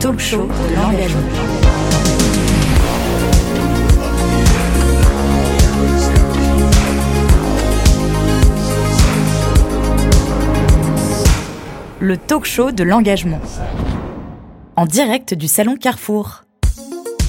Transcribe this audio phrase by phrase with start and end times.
[0.00, 1.20] talk show de l'engagement.
[12.00, 13.40] Le talk show de l'engagement.
[14.76, 16.44] En direct du salon Carrefour.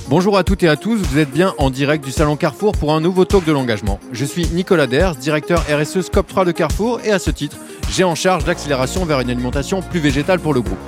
[0.08, 2.94] Bonjour à toutes et à tous, vous êtes bien en direct du Salon Carrefour pour
[2.94, 4.00] un nouveau talk de l'engagement.
[4.12, 7.58] Je suis Nicolas Ders, directeur RSE Scope 3 de Carrefour et à ce titre,
[7.92, 10.80] j'ai en charge l'accélération vers une alimentation plus végétale pour le groupe.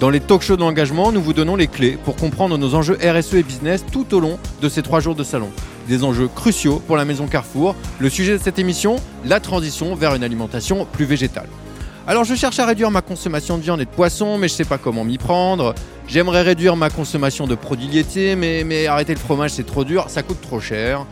[0.00, 2.96] Dans les talk shows de l'engagement, nous vous donnons les clés pour comprendre nos enjeux
[3.04, 5.50] RSE et business tout au long de ces trois jours de salon.
[5.88, 7.76] Des enjeux cruciaux pour la maison Carrefour.
[7.98, 11.48] Le sujet de cette émission, la transition vers une alimentation plus végétale.
[12.06, 14.56] Alors je cherche à réduire ma consommation de viande et de poisson, mais je ne
[14.56, 15.74] sais pas comment m'y prendre.
[16.08, 20.06] J'aimerais réduire ma consommation de produits laitiers, mais, mais arrêter le fromage c'est trop dur,
[20.08, 21.04] ça coûte trop cher.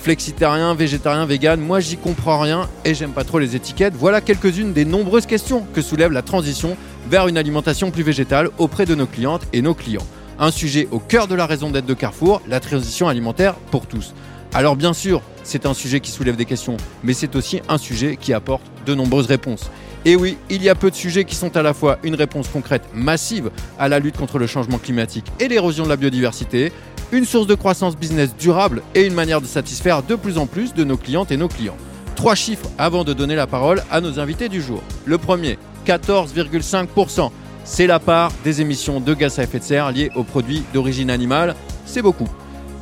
[0.00, 3.94] Flexitarien, végétarien, vegan, moi j'y comprends rien et j'aime pas trop les étiquettes.
[3.96, 6.76] Voilà quelques-unes des nombreuses questions que soulève la transition
[7.08, 10.06] vers une alimentation plus végétale auprès de nos clientes et nos clients.
[10.38, 14.14] Un sujet au cœur de la raison d'être de Carrefour, la transition alimentaire pour tous.
[14.54, 18.16] Alors bien sûr, c'est un sujet qui soulève des questions, mais c'est aussi un sujet
[18.16, 19.70] qui apporte de nombreuses réponses.
[20.04, 22.48] Et oui, il y a peu de sujets qui sont à la fois une réponse
[22.48, 26.72] concrète massive à la lutte contre le changement climatique et l'érosion de la biodiversité,
[27.10, 30.74] une source de croissance business durable et une manière de satisfaire de plus en plus
[30.74, 31.76] de nos clientes et nos clients.
[32.14, 34.82] Trois chiffres avant de donner la parole à nos invités du jour.
[35.04, 37.30] Le premier, 14,5%.
[37.64, 41.10] C'est la part des émissions de gaz à effet de serre liées aux produits d'origine
[41.10, 41.54] animale.
[41.86, 42.28] C'est beaucoup.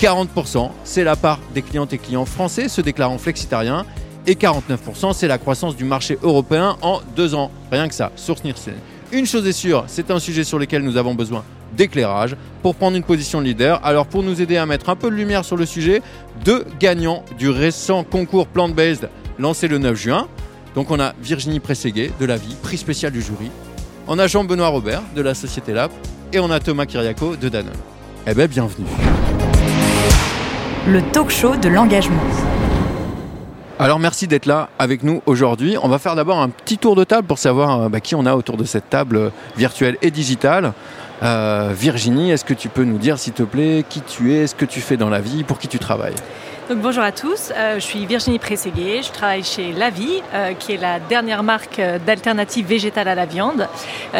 [0.00, 3.86] 40%, c'est la part des clientes et clients français se déclarant flexitariens
[4.26, 7.50] et 49%, c'est la croissance du marché européen en deux ans.
[7.70, 8.74] Rien que ça, source Nielsen.
[9.12, 11.44] Une chose est sûre, c'est un sujet sur lequel nous avons besoin
[11.76, 13.80] d'éclairage pour prendre une position de leader.
[13.84, 16.02] Alors pour nous aider à mettre un peu de lumière sur le sujet,
[16.44, 20.28] deux gagnants du récent concours plant-based lancé le 9 juin.
[20.76, 23.50] Donc on a Virginie Prességuet de la Vie, prix spécial du jury.
[24.06, 25.90] On a Jean-Benoît Robert de la Société Lab
[26.34, 27.72] et on a Thomas Kiriako de Danone.
[28.26, 28.86] Eh bien bienvenue.
[30.86, 32.20] Le talk show de l'engagement.
[33.78, 35.78] Alors merci d'être là avec nous aujourd'hui.
[35.82, 38.26] On va faire d'abord un petit tour de table pour savoir euh, bah, qui on
[38.26, 40.74] a autour de cette table euh, virtuelle et digitale.
[41.22, 44.54] Euh, Virginie, est-ce que tu peux nous dire s'il te plaît qui tu es, ce
[44.54, 46.14] que tu fais dans la vie, pour qui tu travailles?
[46.68, 50.52] Donc, bonjour à tous, euh, je suis Virginie Prességuet, je travaille chez La Vie, euh,
[50.54, 53.68] qui est la dernière marque euh, d'alternative végétale à la viande.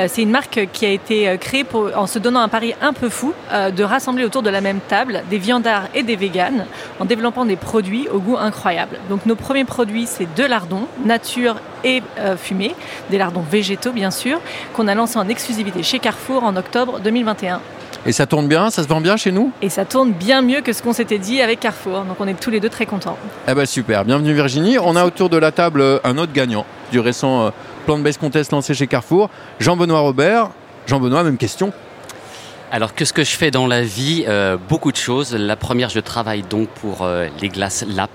[0.09, 1.65] C'est une marque qui a été créée
[1.95, 5.23] en se donnant un pari un peu fou de rassembler autour de la même table
[5.31, 6.67] des viandards et des véganes
[7.01, 8.99] en développant des produits au goût incroyable.
[9.09, 12.03] Donc nos premiers produits, c'est deux lardons, nature et
[12.37, 12.75] fumée,
[13.11, 14.39] des lardons végétaux bien sûr,
[14.75, 17.61] qu'on a lancé en exclusivité chez Carrefour en octobre 2021.
[18.07, 19.51] Et ça tourne bien, ça se vend bien chez nous?
[19.63, 22.03] Et ça tourne bien mieux que ce qu'on s'était dit avec Carrefour.
[22.03, 23.19] Donc on est tous les deux très contents.
[23.49, 24.79] Eh ben super, bienvenue Virginie.
[24.79, 27.51] On a autour de la table euh, un autre gagnant du récent euh,
[27.85, 29.31] Plan de Base Contest lancé chez Carrefour,
[29.61, 30.51] Jean-Benoît Robert.
[30.87, 31.73] Jean-Benoît, même question.
[32.73, 35.35] Alors, qu'est-ce que je fais dans la vie Euh, Beaucoup de choses.
[35.35, 38.11] La première, je travaille donc pour euh, les glaces LAP.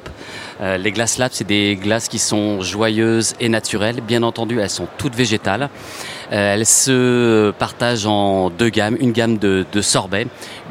[0.61, 4.01] Euh, les glaces LAP, c'est des glaces qui sont joyeuses et naturelles.
[4.01, 5.69] Bien entendu, elles sont toutes végétales.
[6.31, 8.95] Euh, elles se partagent en deux gammes.
[8.99, 10.27] Une gamme de, de sorbet,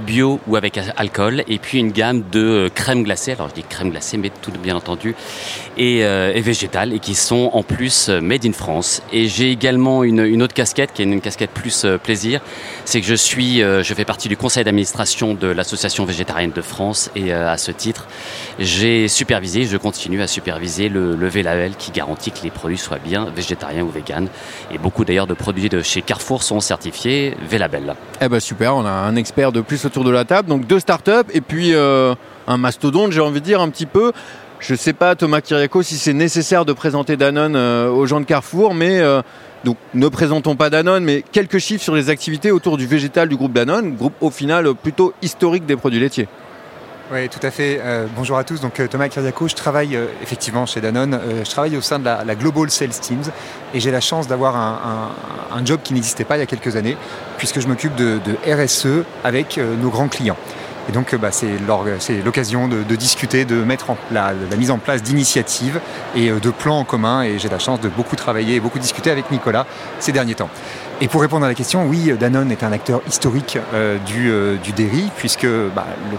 [0.06, 3.32] bio ou avec alcool, et puis une gamme de euh, crème glacée.
[3.32, 5.14] Alors, je dis crème glacée, mais tout bien entendu,
[5.76, 9.02] et, euh, et végétales, et qui sont en plus made in France.
[9.12, 12.40] Et j'ai également une, une autre casquette, qui est une casquette plus plaisir.
[12.84, 17.10] C'est que je suis, je fais partie du conseil d'administration de l'association végétarienne de France,
[17.16, 18.06] et à ce titre,
[18.58, 22.98] j'ai supervisé, je continue à superviser le, le V-Label qui garantit que les produits soient
[22.98, 24.28] bien végétariens ou véganes.
[24.72, 27.94] Et beaucoup d'ailleurs de produits de chez Carrefour sont certifiés V-Label.
[28.20, 30.48] Eh ben super, on a un expert de plus autour de la table.
[30.48, 32.14] Donc deux startups et puis euh,
[32.46, 34.12] un mastodonte, j'ai envie de dire un petit peu.
[34.60, 38.26] Je sais pas, Thomas Kiriako, si c'est nécessaire de présenter Danone euh, aux gens de
[38.26, 39.22] Carrefour, mais euh,
[39.64, 43.36] donc ne présentons pas Danone, mais quelques chiffres sur les activités autour du végétal du
[43.36, 46.28] groupe Danone, groupe au final plutôt historique des produits laitiers.
[47.12, 47.80] Oui, tout à fait.
[47.82, 48.60] Euh, bonjour à tous.
[48.60, 51.14] Donc euh, Thomas Kiriako, je travaille euh, effectivement chez Danone.
[51.14, 53.24] Euh, je travaille au sein de la, Global Sales Teams
[53.74, 54.78] et j'ai la chance d'avoir un,
[55.52, 56.96] un- un job qui n'existait pas il y a quelques années,
[57.36, 60.36] puisque je m'occupe de, de RSE avec euh, nos grands clients.
[60.88, 61.58] Et donc, bah, c'est
[62.24, 65.78] l'occasion de, de discuter, de mettre en, la, la mise en place d'initiatives
[66.16, 67.22] et de plans en commun.
[67.22, 69.66] Et j'ai la chance de beaucoup travailler et beaucoup discuter avec Nicolas
[70.00, 70.48] ces derniers temps.
[71.02, 74.56] Et pour répondre à la question, oui, Danone est un acteur historique euh, du, euh,
[74.56, 76.18] du dairy, puisque bah, le,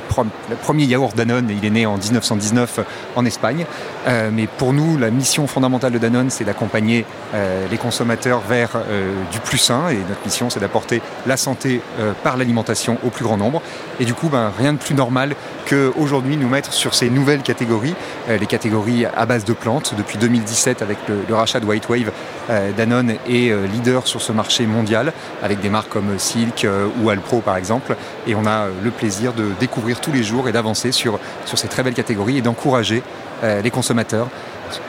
[0.49, 2.79] le premier yaourt Danone, il est né en 1919
[3.15, 3.67] en Espagne.
[4.07, 8.71] Euh, mais pour nous, la mission fondamentale de Danone, c'est d'accompagner euh, les consommateurs vers
[8.75, 9.89] euh, du plus sain.
[9.89, 13.61] Et notre mission, c'est d'apporter la santé euh, par l'alimentation au plus grand nombre.
[13.99, 15.35] Et du coup, ben, rien de plus normal
[15.69, 17.93] qu'aujourd'hui nous mettre sur ces nouvelles catégories,
[18.27, 19.93] les catégories à base de plantes.
[19.97, 22.11] Depuis 2017, avec le, rachat de White Wave,
[22.75, 25.13] Danone est leader sur ce marché mondial,
[25.43, 26.65] avec des marques comme Silk
[27.01, 27.95] ou Alpro par exemple.
[28.27, 31.67] Et on a le plaisir de découvrir tous les jours et d'avancer sur, sur ces
[31.67, 33.03] très belles catégories et d'encourager
[33.43, 34.27] les consommateurs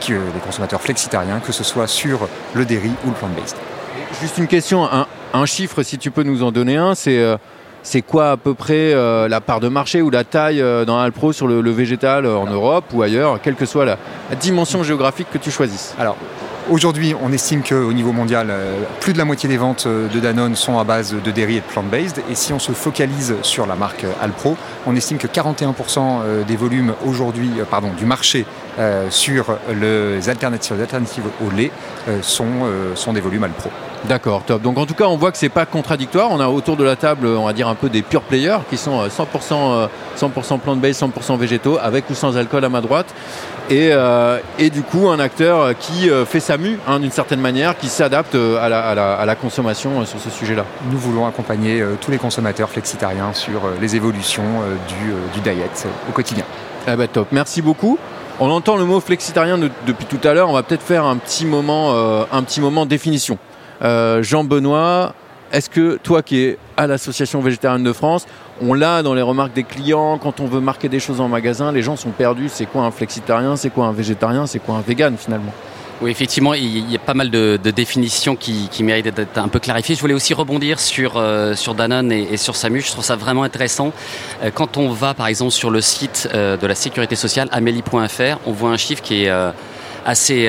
[0.01, 3.57] que les consommateurs flexitariens, que ce soit sur le dairy ou le plant-based.
[4.21, 4.89] Juste une question,
[5.33, 7.37] un, chiffre si tu peux nous en donner un, c'est euh,
[7.83, 10.99] c'est quoi à peu près euh, la part de marché ou la taille euh, dans
[10.99, 13.97] Alpro sur le, végétal en Europe ou ailleurs, quelle que soit la,
[14.41, 15.95] dimension géographique que tu choisisses?
[15.99, 16.17] Alors,
[16.71, 18.55] Aujourd'hui, on estime qu'au niveau mondial,
[19.01, 21.67] plus de la moitié des ventes de Danone sont à base de dairy et de
[21.67, 22.23] plant-based.
[22.31, 24.57] Et si on se focalise sur la marque Alpro,
[24.87, 28.47] on estime que 41% des volumes aujourd'hui, pardon, du marché
[29.11, 31.73] sur les alternatives, au lait
[32.23, 33.71] sont des volumes Alpro.
[34.09, 34.63] D'accord, top.
[34.63, 36.31] Donc en tout cas, on voit que c'est pas contradictoire.
[36.33, 38.77] On a autour de la table, on va dire un peu des pure players qui
[38.77, 43.15] sont 100%, 100 plant-based, 100% végétaux, avec ou sans alcool à ma droite.
[43.71, 47.41] Et, euh, et du coup, un acteur qui euh, fait sa mue hein, d'une certaine
[47.41, 50.65] manière, qui s'adapte euh, à la, consommation sur ce sujet-là.
[50.91, 54.43] Nous voulons accompagner tous les consommateurs flexitariens sur les évolutions
[54.89, 56.45] du, diet au quotidien.
[56.87, 57.29] Eh ben, top.
[57.33, 57.99] Merci beaucoup.
[58.41, 60.51] On entend le mot flexitarien depuis tout à l'heure.
[60.51, 61.95] On va peut-être faire un petit moment,
[62.31, 63.39] un petit moment définition.
[63.83, 65.15] Euh, Jean Benoît,
[65.53, 68.27] est-ce que toi qui es à l'Association végétarienne de France,
[68.61, 71.73] on l'a dans les remarques des clients, quand on veut marquer des choses en magasin,
[71.73, 74.81] les gens sont perdus, c'est quoi un flexitarien, c'est quoi un végétarien, c'est quoi un
[74.81, 75.53] vegan finalement?
[76.01, 79.95] Oui, effectivement, il y a pas mal de, définitions qui, méritent d'être un peu clarifiées.
[79.95, 82.81] Je voulais aussi rebondir sur, euh, Danone et, sur Samu.
[82.81, 83.93] Je trouve ça vraiment intéressant.
[84.43, 88.53] Euh, quand on va, par exemple, sur le site de la sécurité sociale, amélie.fr, on
[88.53, 89.33] voit un chiffre qui est
[90.05, 90.49] assez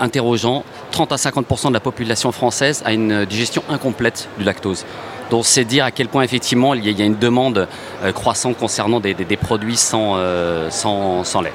[0.00, 0.64] interrogeant.
[0.90, 4.84] 30 à 50% de la population française a une digestion incomplète du lactose.
[5.30, 7.68] Donc c'est dire à quel point effectivement il y a une demande
[8.02, 11.52] euh, croissante concernant des, produits euh, sans, lait.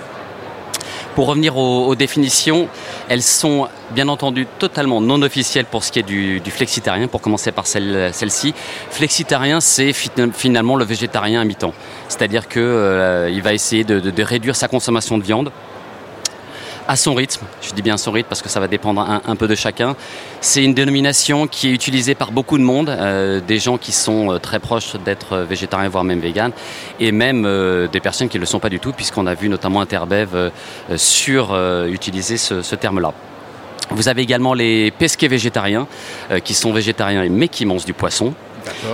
[1.13, 2.67] Pour revenir aux, définitions,
[3.07, 7.51] elles sont bien entendu totalement non officielles pour ce qui est du, flexitarien, pour commencer
[7.51, 8.53] par celle-ci.
[8.89, 11.73] flexitarien, c'est finalement le végétarien à mi-temps.
[12.09, 15.51] C'est-à-dire qu'il euh, va essayer de réduire sa consommation de viande
[16.87, 17.45] à son rythme.
[17.61, 19.95] Je dis bien son rythme parce que ça va dépendre un, peu de chacun.
[20.41, 24.31] C'est une dénomination qui est utilisée par beaucoup de monde, euh, des gens qui sont
[24.31, 26.51] euh, très proches d'être végétariens, voire même véganes,
[26.99, 29.49] et même euh, des personnes qui ne le sont pas du tout, puisqu'on a vu
[29.49, 30.51] notamment Interbev
[30.95, 31.55] sur
[31.87, 33.13] utiliser ce, terme-là.
[33.91, 35.87] Vous avez également les pesquets végétariens,
[36.43, 38.33] qui sont végétariens mais qui mangent du poisson.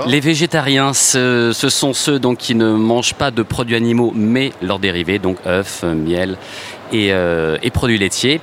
[0.07, 4.79] Les végétariens, ce, sont ceux donc, qui ne mangent pas de produits animaux, mais leurs
[4.79, 6.37] dérivés, donc œufs, miel
[6.93, 8.41] euh, et, produits laitiers.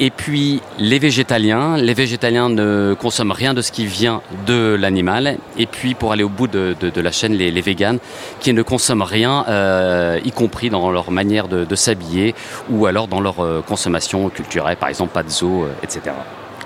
[0.00, 5.38] Et puis les végétaliens, les végétaliens ne consomment rien de ce qui vient de l'animal.
[5.58, 7.98] Et puis pour aller au bout de, la chaîne, les, les véganes
[8.40, 12.34] qui ne consomment rien, euh, y compris dans leur manière de, s'habiller
[12.70, 16.14] ou alors dans leur euh, consommation culturelle, par exemple pas de zoo, etc.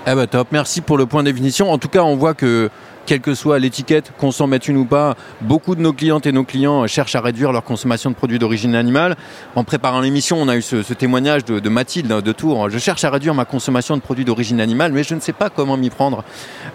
[0.07, 1.71] Eh ben top, merci pour le point de définition.
[1.71, 2.69] En tout cas, on voit que
[3.09, 6.31] quelle que soit l'étiquette, qu'on s'en mette une ou pas, beaucoup de nos clientes et
[6.31, 9.15] nos clients cherchent à réduire leur consommation de produits d'origine animale.
[9.55, 12.69] En préparant l'émission, on a eu ce, témoignage de, Mathilde de Tours.
[12.69, 15.49] Je cherche à réduire ma consommation de produits d'origine animale, mais je ne sais pas
[15.49, 16.23] comment m'y prendre.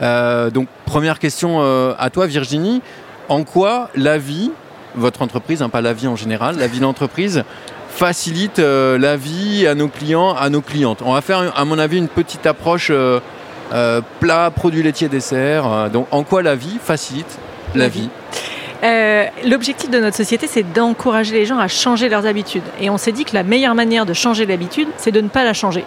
[0.02, 2.82] Euh, donc, première question euh, à toi, Virginie.
[3.28, 4.50] En quoi la vie,
[4.96, 7.44] votre entreprise, hein, pas la vie en général, la vie d'entreprise,
[7.90, 10.98] facilite euh, la vie à nos clients, à nos clientes?
[11.04, 12.90] On va faire, à mon avis, une petite approche
[13.74, 15.66] euh, plat, produits laitiers, desserts.
[15.66, 17.38] Euh, donc, en quoi la vie facilite
[17.74, 18.08] la vie
[18.84, 22.62] euh, L'objectif de notre société, c'est d'encourager les gens à changer leurs habitudes.
[22.80, 25.42] Et on s'est dit que la meilleure manière de changer l'habitude, c'est de ne pas
[25.42, 25.84] la changer.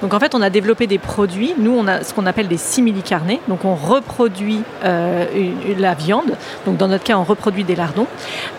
[0.00, 1.54] Donc en fait, on a développé des produits.
[1.58, 3.40] Nous, on a ce qu'on appelle des simili-carnets.
[3.48, 6.36] Donc on reproduit la viande.
[6.66, 8.06] Donc dans notre cas, on reproduit des lardons.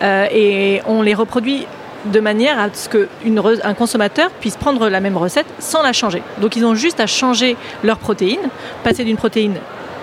[0.02, 1.66] et on les reproduit
[2.04, 6.22] de manière à ce qu'un consommateur puisse prendre la même recette sans la changer.
[6.40, 8.40] Donc ils ont juste à changer leur protéine,
[8.84, 9.54] passer d'une protéine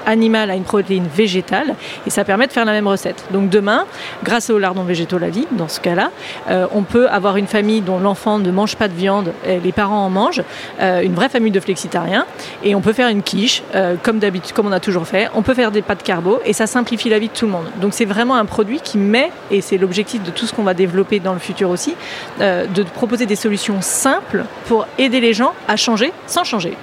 [0.06, 3.26] animale à une protéine végétale et ça permet de faire la même recette.
[3.32, 3.86] Donc demain,
[4.24, 6.12] grâce au lardon végétaux la vie, dans ce cas-là,
[6.50, 10.06] euh, on peut avoir une famille dont l'enfant ne mange pas de viande, les parents
[10.06, 10.44] en mangent,
[10.82, 12.26] euh, une vraie famille de flexitariens
[12.64, 15.30] et on peut faire une quiche euh, comme d'habitude, comme on a toujours fait.
[15.36, 17.66] On peut faire des pâtes carbo et ça simplifie la vie de tout le monde.
[17.82, 20.74] Donc c'est vraiment un produit qui met et c'est l'objectif de tout ce qu'on va
[20.74, 21.96] développer dans le futur aussi,
[22.40, 26.76] de proposer des solutions simples pour aider les gens à changer sans changer.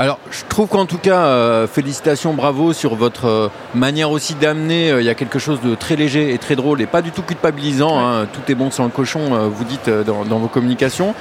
[0.00, 4.90] Alors, je trouve qu'en tout cas, euh, félicitations, bravo sur votre euh, manière aussi d'amener.
[4.90, 7.10] Euh, il y a quelque chose de très léger et très drôle et pas du
[7.10, 8.00] tout culpabilisant.
[8.00, 8.26] Hein.
[8.32, 11.14] tout est bon sans le cochon, vous dites dans, vos communications.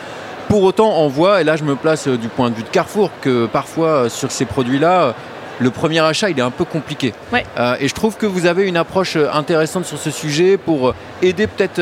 [0.48, 3.12] Pour autant, on voit, et là je me place du point de vue de Carrefour,
[3.20, 5.14] que parfois sur ces produits-là,
[5.60, 7.14] le premier achat, il est un peu compliqué.
[7.34, 7.44] Ouais.
[7.82, 11.82] Et je trouve que vous avez une approche intéressante sur ce sujet pour aider peut-être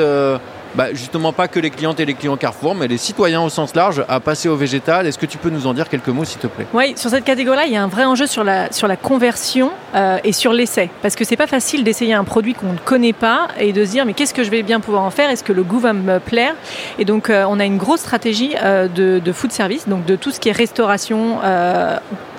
[0.76, 3.76] bah, justement pas que les clientes et les clients Carrefour, mais les citoyens au sens
[3.76, 5.08] large à passer au végétal.
[5.08, 6.66] Est-ce que tu peux nous en dire quelques mots, s'il te plaît?
[6.74, 9.72] Oui, sur cette catégorie-là, il y a un vrai enjeu sur la, sur la conversion
[9.96, 10.90] euh, et sur l'essai.
[11.02, 13.92] Parce que c'est pas facile d'essayer un produit qu'on ne connaît pas et de se
[13.92, 15.30] dire mais qu'est-ce que je vais bien pouvoir en faire?
[15.30, 16.56] Est-ce que le goût va me plaire?
[17.00, 20.16] Et donc euh, on a une grosse stratégie euh, de, de, food service, donc de
[20.16, 21.40] tout ce qui est restauration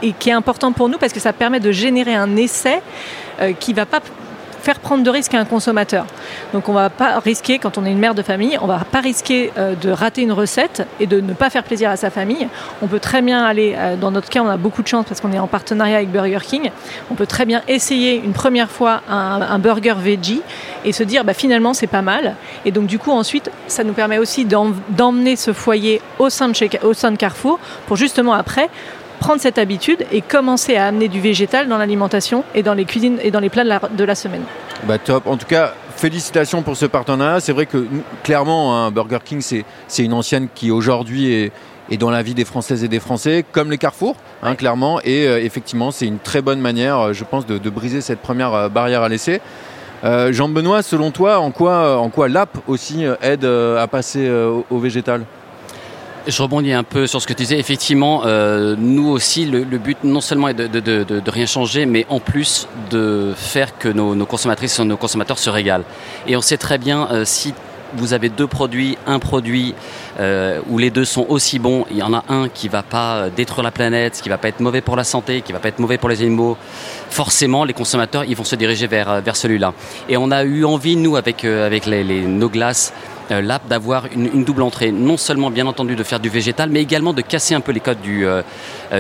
[0.03, 2.81] et qui est important pour nous parce que ça permet de générer un essai
[3.61, 4.01] qui va pas
[4.69, 6.05] faire prendre de risques à un consommateur.
[6.53, 9.01] Donc on va pas risquer, quand on est une mère de famille, on va pas
[9.01, 12.47] risquer euh, de rater une recette et de ne pas faire plaisir à sa famille.
[12.83, 15.23] On peut très bien aller, euh, dans notre cas on a beaucoup de chance parce
[15.23, 16.71] qu'on est en partenariat avec Burger King,
[17.11, 20.43] on peut très bien essayer une première fois un, un burger veggie
[20.85, 22.35] et se dire bah, finalement c'est pas mal.
[22.67, 26.55] Et donc du coup ensuite ça nous permet aussi d'emmener ce foyer au sein, de
[26.55, 28.69] chez, au sein de Carrefour pour justement après
[29.19, 33.19] prendre cette habitude et commencer à amener du végétal dans l'alimentation et dans les cuisines
[33.23, 34.43] et dans les plats de la, de la semaine.
[34.85, 35.27] Bah top.
[35.27, 37.41] En tout cas, félicitations pour ce partenariat.
[37.41, 37.87] C'est vrai que
[38.23, 41.53] clairement, hein, Burger King, c'est une ancienne qui aujourd'hui est,
[41.91, 45.01] est, dans la vie des Françaises et des Français, comme les Carrefour, hein, clairement.
[45.03, 48.55] Et euh, effectivement, c'est une très bonne manière, je pense, de, de briser cette première
[48.55, 49.41] euh, barrière à laisser.
[50.05, 54.79] Euh, Jean-Benoît, selon toi, en quoi, en quoi l'app aussi aide à passer au, au
[54.79, 55.25] végétal?
[56.29, 57.59] Je rebondis un peu sur ce que tu disais.
[57.59, 62.69] Effectivement, euh, nous aussi, le, but non seulement est de, rien changer, mais en plus
[62.91, 65.85] de faire que nos, nos consommatrices et nos consommateurs se régalent.
[66.27, 67.55] Et on sait très bien euh, si
[67.95, 69.75] vous avez deux produits, un produit
[70.21, 73.31] euh, où les deux sont aussi bons, il y en a un qui va pas
[73.31, 75.79] détruire la planète, qui va pas être mauvais pour la santé, qui va pas être
[75.79, 76.57] mauvais pour les animaux,
[77.11, 79.73] forcément les consommateurs ils vont se diriger vers, vers celui-là.
[80.09, 82.93] Et on a eu envie, nous, avec, euh, avec nos glaces,
[83.31, 84.93] euh, d'avoir une, double entrée.
[84.93, 87.81] Non seulement, bien entendu, de faire du végétal, mais également de casser un peu les
[87.81, 88.43] codes du, euh,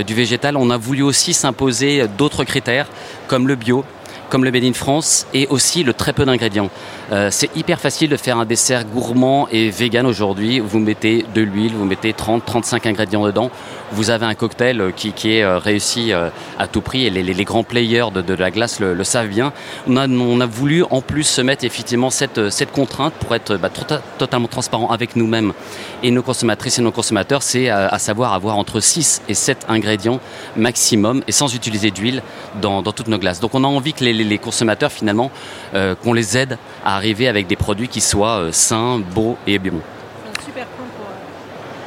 [0.06, 0.56] du végétal.
[0.56, 2.86] On a voulu aussi s'imposer d'autres critères,
[3.26, 3.84] comme le bio,
[4.28, 6.70] comme le Made in France et aussi le très peu d'ingrédients.
[7.10, 10.60] Euh, c'est hyper facile de faire un dessert gourmand et vegan aujourd'hui.
[10.60, 13.50] Vous mettez de l'huile, vous mettez 30-35 ingrédients dedans.
[13.92, 18.08] Vous avez un cocktail qui, qui est réussi à tout prix et les, grands players
[18.14, 19.54] de, la glace le, savent bien.
[19.86, 19.96] On
[20.40, 22.38] a, voulu en plus se mettre effectivement cette,
[22.72, 23.70] contrainte pour être bah,
[24.18, 25.54] totalement transparent avec nous-mêmes
[26.02, 30.20] et nos consommatrices et nos consommateurs, c'est à, savoir avoir entre 6 et 7 ingrédients
[30.56, 32.22] maximum et sans utiliser d'huile
[32.60, 33.40] dans, toutes nos glaces.
[33.40, 35.30] Donc on a envie que les, consommateurs finalement,
[35.74, 39.58] euh, qu'on les aide à arriver avec des produits qui soient euh, sains, beaux et
[39.58, 39.80] bons.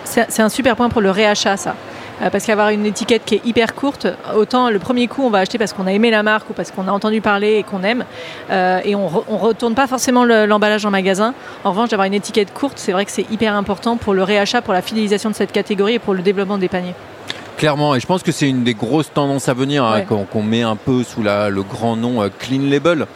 [0.04, 1.76] C'est un super point pour le réachat, ça.
[2.22, 5.40] Euh, parce qu'avoir une étiquette qui est hyper courte, autant le premier coup on va
[5.40, 7.84] acheter parce qu'on a aimé la marque ou parce qu'on a entendu parler et qu'on
[7.84, 8.06] aime,
[8.52, 11.34] euh, et on, re, on retourne pas forcément l'emballage le, en magasin.
[11.64, 14.62] En revanche, d'avoir une étiquette courte, c'est vrai que c'est hyper important pour le réachat,
[14.62, 16.96] pour la fidélisation de cette catégorie et pour le développement des paniers.
[17.58, 20.02] Clairement, et je pense que c'est une des grosses tendances à venir ouais.
[20.02, 23.08] hein, qu'on qu met un peu sous la, le grand nom euh, Clean Label.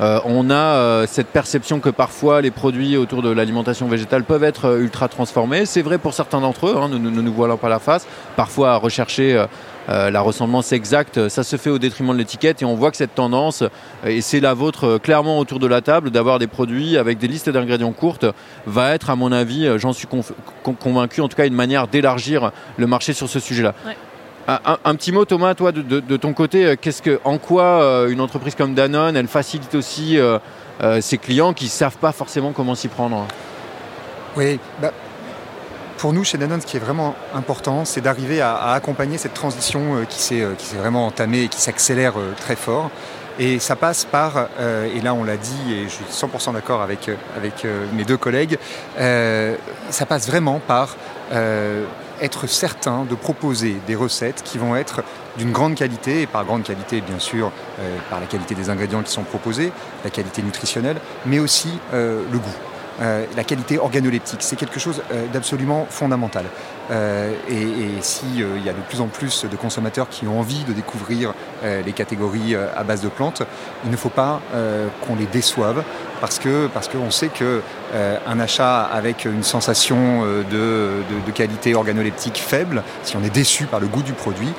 [0.00, 4.44] Euh, on a euh, cette perception que parfois les produits autour de l'alimentation végétale peuvent
[4.44, 5.66] être euh, ultra transformés.
[5.66, 8.06] C'est vrai pour certains d'entre eux, hein, ne nous, nous, nous voilons pas la face.
[8.36, 9.46] Parfois rechercher
[9.88, 13.14] la ressemblance exacte, ça se fait au détriment de l'étiquette et on voit que cette
[13.14, 13.64] tendance,
[14.04, 17.48] et c'est la vôtre clairement autour de la table, d'avoir des produits avec des listes
[17.48, 18.26] d'ingrédients courtes,
[18.66, 20.06] va être à mon avis, j'en suis
[20.62, 23.74] convaincu, en tout cas une manière d'élargir le marché sur ce sujet-là.
[24.48, 28.54] Un, petit mot, Thomas, toi, de, ton côté, qu'est-ce que, en quoi euh, une entreprise
[28.54, 30.38] comme Danone, elle facilite aussi euh,
[30.82, 33.26] euh, ses clients qui ne savent pas forcément comment s'y prendre?
[34.36, 34.92] Oui, bah,
[35.98, 39.96] pour nous, chez Danone, ce qui est vraiment important, c'est d'arriver à, accompagner cette transition
[39.96, 42.90] euh, qui s'est vraiment entamée et qui s'accélère euh, très fort.
[43.40, 46.82] Et ça passe par, euh, et là on l'a dit, et je suis 100% d'accord
[46.82, 48.58] avec, avec mes deux collègues,
[48.96, 50.96] ça passe vraiment par
[52.20, 55.02] être certain de proposer des recettes qui vont être
[55.36, 59.02] d'une grande qualité, et par grande qualité bien sûr euh, par la qualité des ingrédients
[59.02, 59.72] qui sont proposés,
[60.04, 62.56] la qualité nutritionnelle, mais aussi euh, le goût.
[63.00, 66.46] Euh, la qualité organoleptique, c'est quelque chose d'absolument fondamental.
[66.90, 70.40] Euh, et, et s'il euh, y a de plus en plus de consommateurs qui ont
[70.40, 73.42] envie de découvrir les catégories à base de plantes,
[73.84, 74.40] il ne faut pas
[75.02, 75.82] qu'on les déçoive
[76.20, 77.62] parce que parce qu'on sait que
[77.94, 83.64] un achat avec une sensation de, de, de qualité organoleptique faible, si on est déçu
[83.64, 84.52] par le goût du produit,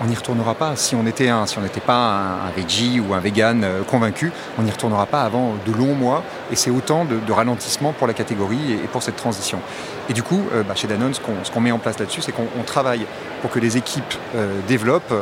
[0.00, 0.76] on n'y retournera pas.
[0.76, 3.82] Si on n'était un, si on n'était pas un, un, veggie ou un vegan euh,
[3.82, 6.22] convaincu, on n'y retournera pas avant de longs mois.
[6.50, 9.60] Et c'est autant de, ralentissement pour la catégorie et, pour cette transition.
[10.08, 12.32] Et du coup, euh, bah, chez Danone, ce qu'on qu met en place là-dessus, c'est
[12.32, 13.06] qu'on travaille
[13.42, 15.14] pour que les équipes euh, développent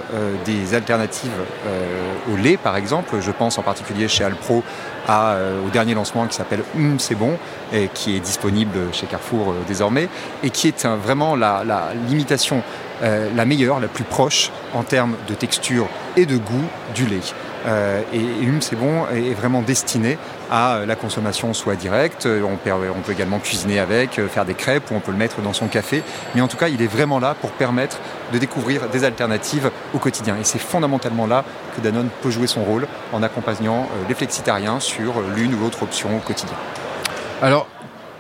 [0.45, 1.31] des alternatives
[2.33, 3.17] au lait, par exemple.
[3.21, 4.63] Je pense en particulier chez Alpro
[5.09, 7.37] au dernier lancement qui s'appelle Hum, c'est bon,
[7.93, 10.09] qui est disponible chez Carrefour désormais,
[10.43, 11.63] et qui est vraiment la
[12.09, 12.63] limitation
[13.05, 17.21] la meilleure, la plus proche en termes de texture et de goût du lait.
[17.67, 20.19] Euh, et Hume, c'est bon, est vraiment destiné
[20.51, 24.55] à la consommation soit directe, on peut, on peut également cuisiner avec, euh, faire des
[24.55, 26.03] crêpes ou on peut le mettre dans son café.
[26.35, 27.99] Mais en tout cas, il est vraiment là pour permettre
[28.33, 30.37] de découvrir des alternatives au quotidien.
[30.37, 31.45] Et c'est fondamentalement là
[31.75, 35.83] que Danone peut jouer son rôle en accompagnant euh, les flexitariens sur l'une ou l'autre
[35.83, 36.57] option au quotidien.
[37.41, 37.67] Alors,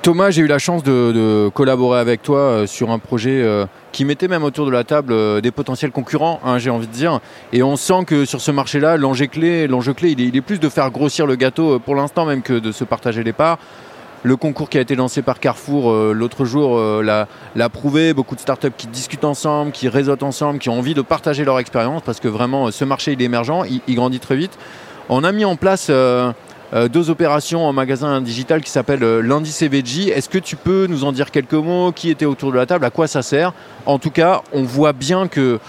[0.04, 4.04] Thomas, j'ai eu la chance de, collaborer avec toi euh, sur un projet euh, qui
[4.04, 7.20] mettait même autour de la table euh, des potentiels concurrents, hein, j'ai envie de dire.
[7.54, 10.68] Et on sent que sur ce marché-là, l'enjeu clé, l'enjeu clé il est, plus de
[10.68, 13.58] faire grossir le gâteau pour l'instant même que de se partager les parts.
[14.24, 18.12] Le concours qui a été lancé par Carrefour l'autre jour l'a prouvé.
[18.12, 21.58] Beaucoup de startups qui discutent ensemble, qui réseautent ensemble, qui ont envie de partager leur
[21.58, 24.58] expérience parce que vraiment ce marché il est émergent, il, grandit très vite.
[25.08, 25.90] On a mis en place
[26.74, 30.08] euh, deux opérations en magasin digital qui s'appellent euh, Lundi CVG.
[30.08, 31.92] Est-ce que tu peux nous en dire quelques mots?
[31.92, 32.84] Qui était autour de la table?
[32.84, 33.52] À quoi ça sert?
[33.86, 35.60] En tout cas, on voit bien que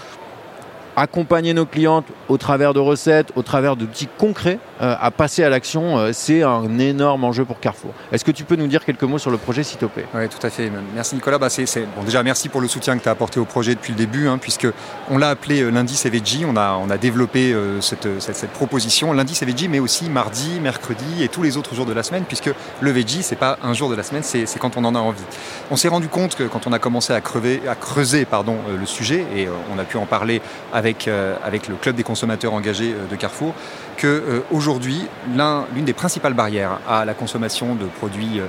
[0.96, 5.98] accompagner nos clientes au travers de recettes, au travers d'outils concrets à passer à l'action,
[5.98, 7.92] euh, c'est un énorme enjeu pour Carrefour.
[8.12, 10.06] Est-ce que tu peux nous dire quelques mots sur le projet, s'il te plaît?
[10.14, 10.70] Oui, tout à fait.
[10.94, 11.38] Merci Nicolas.
[11.38, 11.48] Bah,
[11.96, 14.28] Bon, déjà, merci pour le soutien que tu as apporté au projet depuis le début,
[14.28, 14.66] hein, puisque
[15.10, 16.44] on l'a appelé euh, lundi CVG.
[16.44, 21.28] On a, on a développé cette, cette, proposition lundi CVG, mais aussi mardi, mercredi et
[21.28, 23.94] tous les autres jours de la semaine, puisque le VG, c'est pas un jour de
[23.94, 25.22] la semaine, c'est quand on en a envie.
[25.70, 28.86] On s'est rendu compte que quand on a commencé à, crever, à creuser pardon, le
[28.86, 30.40] sujet, et on a pu en parler
[30.72, 33.54] avec euh, avec, le club des consommateurs engagés euh, de Carrefour,
[33.96, 35.06] qu'aujourd'hui,
[35.38, 38.40] euh, l'une des principales barrières à la consommation de produits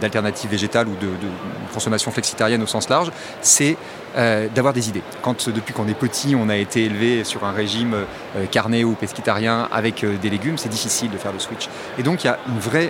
[0.00, 1.08] d'alternatives végétales ou de,
[1.72, 3.76] consommation flexitarienne au sens large, c'est
[4.54, 5.02] d'avoir des idées.
[5.22, 7.96] Quand depuis qu'on est petit, on a été élevé sur un régime
[8.50, 11.70] carné ou pesquitarien avec des légumes, c'est difficile de faire le switch.
[11.98, 12.38] Et donc il y a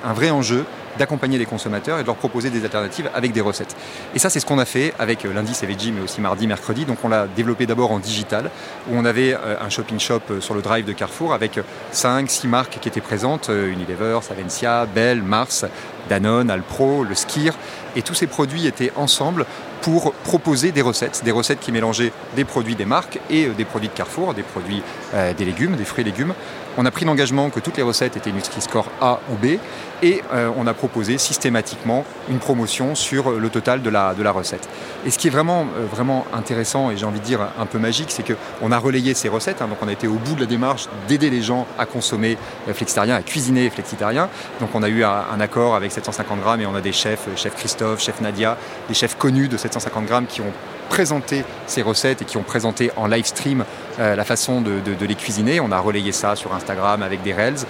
[0.04, 0.64] un vrai enjeu
[0.98, 3.74] d'accompagner les consommateurs et de leur proposer des alternatives avec des recettes.
[4.14, 6.84] Et ça, c'est ce qu'on a fait avec euh, lundi, veggie, mais aussi mardi, mercredi.
[6.84, 8.50] Donc on l'a développé d'abord en digital,
[8.90, 11.60] où on avait euh, un shopping shop euh, sur le drive de Carrefour avec
[11.92, 15.64] 5, 6 marques qui étaient présentes, Unilever, Savencia, Bell, Mars,
[16.08, 17.54] Danone, Alpro, le Skir.
[17.94, 19.46] Et tous ces produits étaient ensemble
[19.82, 23.88] pour proposer des recettes, des recettes qui mélangeaient des produits des marques et des produits
[23.88, 24.82] de Carrefour, des produits
[25.12, 26.34] des légumes, des fruits et légumes.
[26.78, 29.58] On a pris l'engagement que toutes les recettes étaient Nutri-Score A ou B
[30.02, 34.68] et euh, on a proposé systématiquement une promotion sur le total de la, recette.
[35.04, 37.78] Et ce qui est vraiment, euh, vraiment intéressant et j'ai envie de dire un peu
[37.78, 39.68] magique, c'est qu'on a relayé ces recettes, hein.
[39.68, 42.72] donc on a été au bout de la démarche d'aider les gens à consommer euh,
[42.72, 44.30] flexitarien, à cuisiner flexitarien.
[44.60, 47.54] Donc on a eu un, accord avec 750 grammes et on a des chefs, chef
[47.56, 48.56] Christophe, chef Nadia,
[48.88, 50.52] des chefs connus de 750 grammes qui ont
[50.92, 53.64] présenté ces recettes et qui ont présenté en live stream
[53.98, 55.58] la façon de, de, les cuisiner.
[55.58, 57.64] On a relayé ça sur Instagram avec des Reels.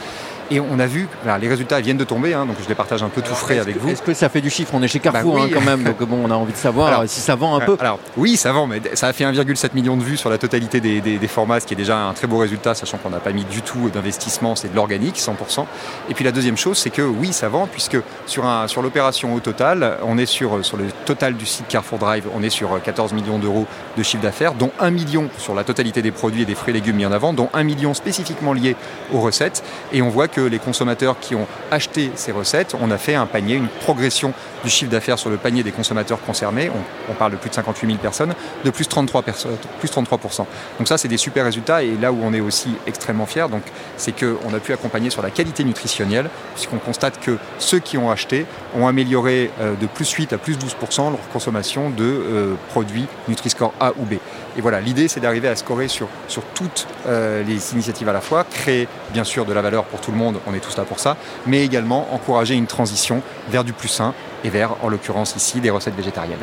[0.53, 1.09] Et on a vu,
[1.41, 3.79] les résultats viennent de tomber, hein, donc je les partage un peu tout frais avec
[3.79, 3.89] vous.
[3.89, 6.03] Est-ce que ça fait du chiffre On est chez Carrefour bah hein, quand même, donc
[6.03, 7.79] bon, on a envie de savoir si ça vend un peu.
[7.81, 10.81] Alors oui, ça vend, mais ça a fait 1,7 million de vues sur la totalité
[10.81, 13.47] des, formats, ce qui est déjà un très beau résultat, sachant qu'on n'a pas mis
[13.47, 15.65] du tout d'investissement, c'est de l'organique, 100%.
[16.11, 19.35] Et puis la deuxième chose, c'est que oui, ça vend, puisque sur, un, sur l'opération
[19.35, 22.79] au total, on est sur, sur le total du site Carrefour Drive, on est sur
[22.83, 26.47] 14 millions d'euros de chiffre d'affaires, dont 1 million sur la totalité des produits et
[26.47, 28.77] des fruits et légumes mis en avant, dont 1 million spécifiquement lié
[29.15, 29.65] aux recettes.
[29.95, 33.27] Et on voit que les consommateurs qui ont acheté ces recettes, on a fait un
[33.27, 34.33] panier, une progression
[34.65, 36.71] du chiffre d'affaires sur le panier des consommateurs concernés.
[37.11, 40.47] On, parle de plus de 58 000 personnes, de plus 33 plus 33%.
[40.79, 41.83] Donc ça, c'est des super résultats.
[41.83, 43.63] Et là où on est aussi extrêmement fiers, donc,
[43.97, 48.11] c'est qu'on a pu accompagner sur la qualité nutritionnelle, puisqu'on constate que ceux qui ont
[48.11, 53.07] acheté ont amélioré euh, de plus 8 à plus 12% leur consommation de euh, produits
[53.29, 54.15] Nutri-Score A ou B.
[54.57, 58.21] Et voilà, l'idée, c'est d'arriver à scorer sur, sur toutes euh, les initiatives à la
[58.21, 60.85] fois, créer bien sûr de la valeur pour tout le monde, on est tous là
[60.85, 65.35] pour ça, mais également encourager une transition vers du plus sain et vers, en l'occurrence
[65.37, 66.39] ici, des recettes végétariennes.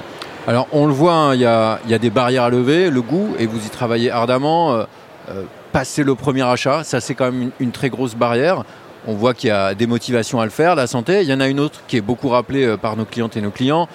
[0.47, 3.45] Alors on le voit, hein, il y, a, des barrières à lever, le goût, et
[3.45, 4.73] vous y travaillez ardemment.
[4.73, 4.83] Euh,
[5.29, 8.63] euh, passer le premier achat, ça c'est quand même une, très grosse barrière.
[9.05, 11.21] On voit qu'il y a des motivations à le faire, la santé.
[11.21, 13.51] Il y en a une autre qui est beaucoup rappelée par nos clientes et nos
[13.51, 13.87] clients,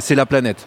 [0.00, 0.66] c'est la planète.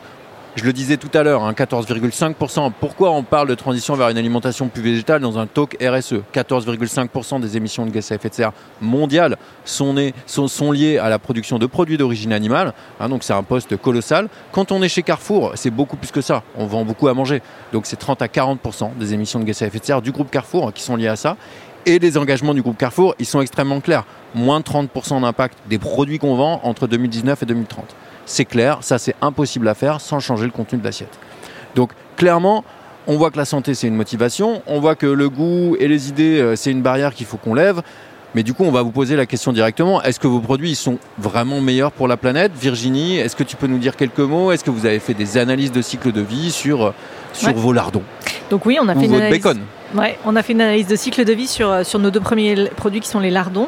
[0.58, 2.60] Je le disais tout à l'heure, 14,5%.
[2.60, 6.16] Hein, Pourquoi on parle de transition vers une alimentation plus végétale dans un talk RSE
[6.34, 9.94] 14,5% des émissions de gaz à effet de serre mondiales sont,
[10.74, 12.74] liées à la production de produits d'origine animale.
[13.00, 14.28] Hein, donc c'est un poste colossal.
[14.52, 16.44] Quand on est chez Carrefour, c'est beaucoup plus que ça.
[16.58, 17.42] On vend beaucoup à manger.
[17.72, 20.30] Donc c'est 30 à 40% des émissions de gaz à effet de serre du groupe
[20.30, 21.38] Carrefour hein, qui sont liées à ça.
[21.86, 24.04] Et les engagements du groupe Carrefour, ils sont extrêmement clairs.
[24.36, 28.98] Moins de 30% d'impact des produits qu'on vend entre 2019 et 2030 c'est clair, ça
[28.98, 31.18] c'est impossible à faire sans changer le contenu de l'assiette.
[31.76, 32.64] Donc clairement,
[33.08, 36.10] on voit que la santé c'est une motivation, on voit que le goût et les
[36.10, 37.82] idées euh, c'est une barrière qu'il faut qu'on lève.
[38.34, 40.02] Mais du coup, on va vous poser la question directement.
[40.04, 42.54] Est-ce que vos produits sont vraiment meilleurs pour la planète?
[42.56, 44.54] Virginie, est-ce que tu peux nous dire quelques mots?
[44.54, 46.94] Est-ce que vous avez fait des analyses de cycle de vie sur,
[47.34, 48.04] sur vos lardons?
[48.50, 49.44] Donc oui, on a Ou fait une votre analyse...
[49.44, 49.62] bacon?
[49.96, 52.70] Ouais, on a fait une analyse de cycle de vie sur, sur nos deux premiers
[52.76, 53.68] produits qui sont les lardons.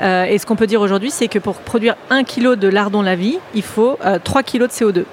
[0.00, 3.02] Euh, et ce qu'on peut dire aujourd'hui, c'est que pour produire 1 kg de lardons
[3.02, 5.04] la vie, il faut euh, 3 kg de CO2.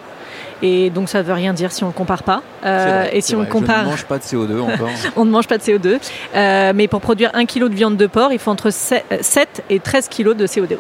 [0.64, 2.44] Et donc ça ne veut rien dire si on ne compare pas.
[2.64, 3.50] Euh, vrai, et si on vrai.
[3.50, 4.90] compare, Je ne mange pas de CO2 encore.
[5.16, 6.00] on ne mange pas de CO2.
[6.36, 9.80] Euh, mais pour produire 1 kg de viande de porc, il faut entre 7 et
[9.80, 10.78] 13 kg de CO2.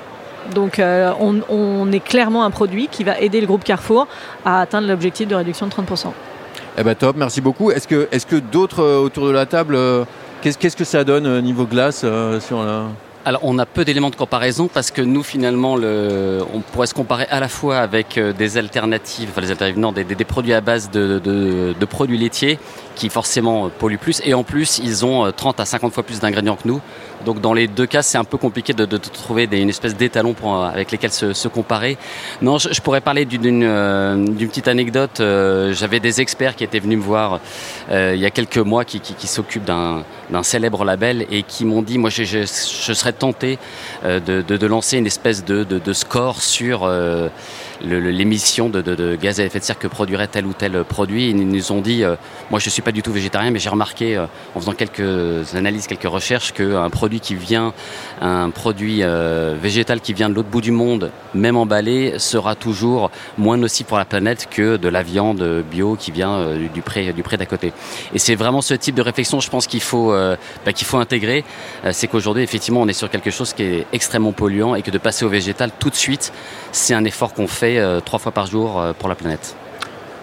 [0.54, 4.08] Donc euh, on, on est clairement un produit qui va aider le groupe Carrefour
[4.46, 6.08] à atteindre l'objectif de réduction de 30%.
[6.78, 7.72] Eh ben top, merci beaucoup.
[7.72, 10.06] Est-ce que, est-ce que d'autres euh, autour de la table, euh,
[10.42, 12.06] qu'est-ce, que ça donne euh, niveau glace
[12.40, 12.66] sur.
[13.24, 16.96] Alors, on a peu d'éléments de comparaison parce que nous, finalement, le, on pourrait se
[16.96, 20.62] comparer à la fois avec des alternatives, enfin des alternatives, non, des, des- produits à
[20.62, 21.20] base de-
[21.80, 22.58] de produits laitiers
[22.96, 24.22] qui forcément euh, polluent plus.
[24.26, 26.82] Et en plus, ils ont euh, 30 à 50 fois plus d'ingrédients que nous.
[27.26, 30.64] Donc, dans les deux cas, c'est un peu compliqué de, trouver une espèce d'étalon euh,
[30.64, 31.98] avec lesquels se, comparer.
[32.42, 35.20] Non, je, pourrais parler d'une, euh, petite anecdote.
[35.20, 37.40] Euh, J'avais des experts qui étaient venus me voir
[37.90, 40.04] euh, il y a quelques mois qui, s'occupent d'un,
[40.44, 43.60] célèbre label et qui m'ont dit, moi, je, serais tenté
[44.04, 47.30] euh, de, lancer une espèce de, score sur euh,
[47.84, 51.30] l'émission de, gaz à effet de serre que produirait tel ou tel produit.
[51.30, 52.16] Ils nous ont dit, euh,
[52.50, 55.88] moi, je suis pas du tout végétarien, mais j'ai remarqué euh, en faisant quelques analyses,
[55.88, 57.74] quelques recherches, qu'un produit qui vient,
[58.22, 63.12] un produit euh, végétal qui vient de l'autre bout du monde, même emballé, sera toujours
[63.38, 67.14] moins nocif pour la planète que de la viande bio qui vient euh, du- pré
[67.14, 67.72] du d'à côté.
[68.14, 70.98] Et c'est vraiment ce type de réflexion, je pense qu'il faut euh, bah, qu'il faut
[70.98, 71.44] intégrer.
[71.86, 74.92] Euh, c'est qu'aujourd'hui, effectivement, on est sur quelque chose qui est extrêmement polluant et que
[74.92, 76.34] de passer au végétal tout de suite,
[76.72, 79.56] c'est un effort qu'on fait euh, trois fois par jour euh, pour la planète.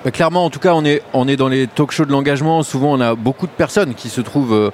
[0.05, 2.63] Bah, clairement, en tout cas, on est, on est dans les talk shows de l'engagement.
[2.63, 4.71] Souvent, on a beaucoup de personnes qui se trouvent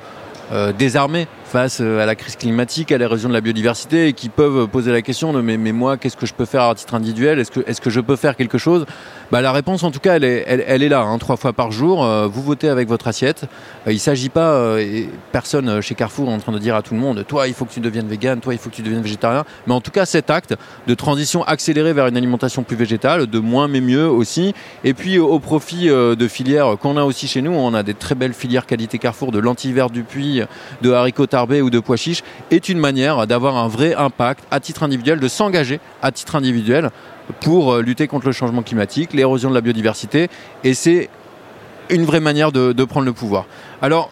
[0.52, 4.28] euh, désarmées face euh, à la crise climatique, à l'érosion de la biodiversité et qui
[4.28, 7.38] peuvent poser la question de mais, moi, qu'est-ce que je peux faire à titre individuel?
[7.38, 8.86] Est-ce que, je peux faire quelque chose?
[9.30, 12.04] Bah, La réponse, en tout cas, elle est, là, hein, trois fois par jour.
[12.04, 13.44] Euh, vous votez avec votre assiette.
[13.86, 16.82] Euh, il ne s'agit pas, et personne chez Carrefour est en train de dire à
[16.82, 18.82] tout le monde toi, il faut que tu deviennes vegan, toi, il faut que tu
[18.82, 19.44] deviennes végétarien.
[19.68, 20.56] Mais en tout cas, cet acte
[20.88, 25.18] de transition accélérée vers une alimentation plus végétale, de moins mais mieux aussi, et puis
[25.18, 28.66] au profit de filières qu'on a aussi chez nous, on a des très belles filières
[28.66, 30.42] qualité Carrefour de lentilles vertes du puits,
[30.82, 34.82] de haricots ou de pois chiches, est une manière d'avoir un vrai impact à titre
[34.82, 36.90] individuel, de s'engager à titre individuel
[37.40, 40.28] pour euh, lutter contre le changement climatique, l'érosion de la biodiversité,
[40.62, 41.08] et c'est
[41.90, 43.46] une vraie manière de, prendre le pouvoir.
[43.82, 44.10] Alors,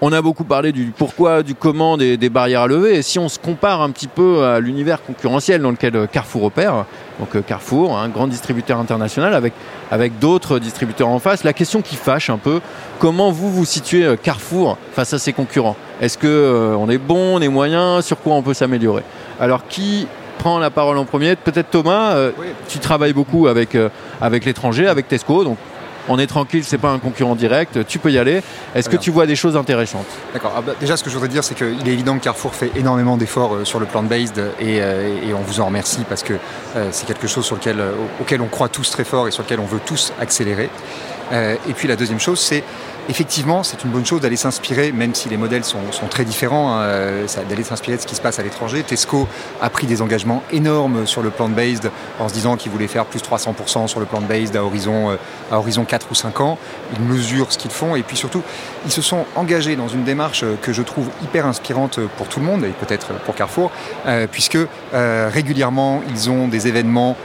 [0.00, 2.96] on a beaucoup parlé du pourquoi, du comment, des, des barrières à lever.
[2.96, 6.44] Et si on se compare un petit peu à l'univers concurrentiel dans lequel euh, Carrefour
[6.44, 6.84] opère,
[7.20, 9.52] donc euh, Carrefour, un grand distributeur international avec,
[9.90, 12.60] avec d'autres distributeurs en face, la question qui fâche un peu,
[12.98, 15.76] comment vous vous situez euh, Carrefour face à ses concurrents?
[16.00, 18.02] Est-ce que euh, on est bon, on est moyen?
[18.02, 19.02] Sur quoi on peut s'améliorer?
[19.38, 20.06] Alors qui
[20.38, 21.36] prend la parole en premier?
[21.36, 22.48] Peut-être Thomas, euh, Oui.
[22.68, 23.88] tu travailles beaucoup avec, euh,
[24.20, 25.56] avec l'étranger, avec Tesco, donc
[26.08, 28.42] on est tranquille, c'est pas un concurrent direct, tu peux y aller.
[28.74, 30.06] Est-ce que tu vois des choses intéressantes?
[30.32, 30.52] D'accord.
[30.56, 32.70] Ah bah, déjà, ce que je voudrais dire, c'est qu'il est évident que Carrefour fait
[32.76, 36.34] énormément d'efforts euh, sur le plant-based et, euh, et on vous en remercie parce que
[36.76, 37.82] euh, c'est quelque chose sur lequel,
[38.20, 40.70] auquel on croit tous très fort et sur lequel on veut tous accélérer.
[41.32, 42.62] Et puis la deuxième chose, c'est
[43.08, 46.72] effectivement, c'est une bonne chose d'aller s'inspirer, même si les modèles sont, sont très différents,
[46.72, 48.82] hein, euh, d'aller s'inspirer de ce qui se passe à l'étranger.
[48.82, 49.28] Tesco
[49.60, 53.20] a pris des engagements énormes sur le plant-based en se disant qu'il voulait faire plus
[53.20, 55.16] 300% sur le plant-based à horizon, euh,
[55.50, 56.58] à horizon 4 ou 5 ans.
[56.94, 58.42] Ils mesurent ce qu'ils font et puis surtout,
[58.86, 62.40] ils se sont engagés dans une démarche euh, que je trouve hyper inspirante pour tout
[62.40, 63.70] le monde et peut-être pour Carrefour,
[64.30, 64.58] puisque
[64.92, 67.16] régulièrement ils ont des événements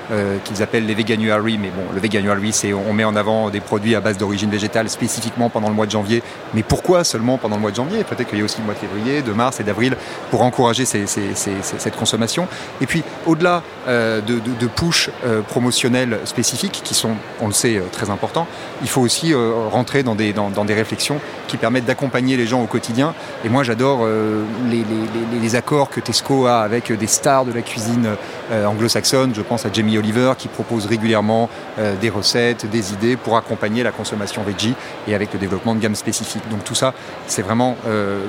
[0.43, 3.95] qu'ils appellent les Veganuary, mais bon, le Veganuary, c'est on met en avant des produits
[3.95, 6.21] à base d'origine végétale spécifiquement pendant le mois de janvier.
[6.53, 8.03] Mais pourquoi seulement pendant le mois de janvier?
[8.03, 9.95] Peut-être qu'il y a aussi le mois de février, de mars et d'avril
[10.31, 12.47] pour encourager cette consommation.
[12.81, 17.81] Et puis, au-delà euh, de, push euh, promotionnels spécifiques, qui sont, on le sait, euh,
[17.91, 18.47] très importants,
[18.81, 22.65] il faut aussi rentrer dans des, dans, des réflexions qui permettent d'accompagner les gens au
[22.67, 23.13] quotidien.
[23.43, 24.07] Et moi, j'adore
[24.69, 24.83] les,
[25.41, 28.09] les- accords que Tesco a avec des stars de la cuisine
[28.51, 29.33] anglo-saxonne.
[29.35, 31.49] Je pense à Jamie Oliver qui propose régulièrement
[31.99, 34.75] des recettes, des idées pour accompagner la consommation veggie
[35.07, 36.47] et avec le développement de gammes spécifiques.
[36.49, 36.93] Donc tout ça,
[37.27, 38.25] c'est vraiment euh,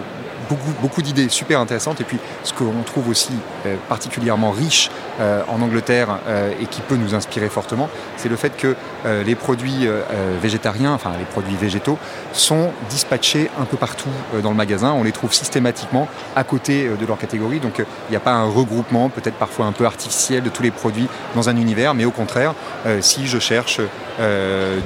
[0.49, 2.01] beaucoup, beaucoup d'idées super intéressantes.
[2.01, 3.33] Et puis ce qu'on trouve aussi
[3.67, 4.91] euh, particulièrement riche
[5.21, 6.19] euh, en Angleterre
[6.61, 9.89] et qui peut nous inspirer fortement, c'est le fait que les produits
[10.43, 11.99] végétariens, enfin les produits végétaux,
[12.33, 14.09] sont dispatchés un peu partout
[14.43, 14.93] dans le magasin.
[14.93, 17.61] On les trouve systématiquement à côté de leur catégorie.
[17.61, 20.71] Donc il n'y a pas un regroupement, peut-être parfois un peu artificiel, de tous les
[20.71, 22.55] produits dans un univers, mais au contraire,
[23.01, 23.81] si je cherche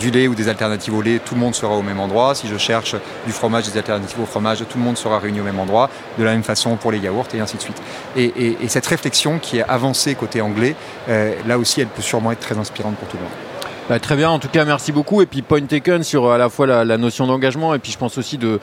[0.00, 2.34] du lait ou des alternatives au lait, tout le monde sera au même endroit.
[2.34, 2.96] Si je cherche
[3.26, 5.90] du fromage, des alternatives au fromage, tout le monde sera réuni au même endroit.
[6.18, 7.80] De la même façon pour les yaourts et ainsi de suite.
[8.16, 10.74] Et, cette réflexion qui est avancée côté anglais,
[11.08, 13.43] euh, là aussi, elle peut sûrement être très inspirante pour tout le monde.
[13.86, 15.20] Bah, très bien, en tout cas, merci beaucoup.
[15.20, 18.16] Et puis, point taken sur à la fois la, notion d'engagement et puis je pense
[18.16, 18.58] aussi de,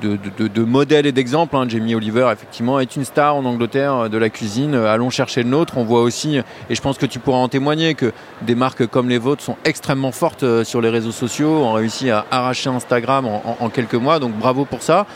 [0.00, 1.54] de, de, modèles et d'exemples.
[1.56, 1.66] Hein.
[1.68, 4.74] Jamie Oliver, effectivement, est une star en Angleterre euh, de la cuisine.
[4.74, 5.76] Euh, allons chercher le nôtre.
[5.76, 6.38] On voit aussi,
[6.70, 9.56] et je pense que tu pourras en témoigner, que des marques comme les vôtres sont
[9.66, 14.20] extrêmement fortes sur les réseaux sociaux, ont réussi à arracher Instagram en quelques mois.
[14.20, 15.06] Donc bravo pour ça.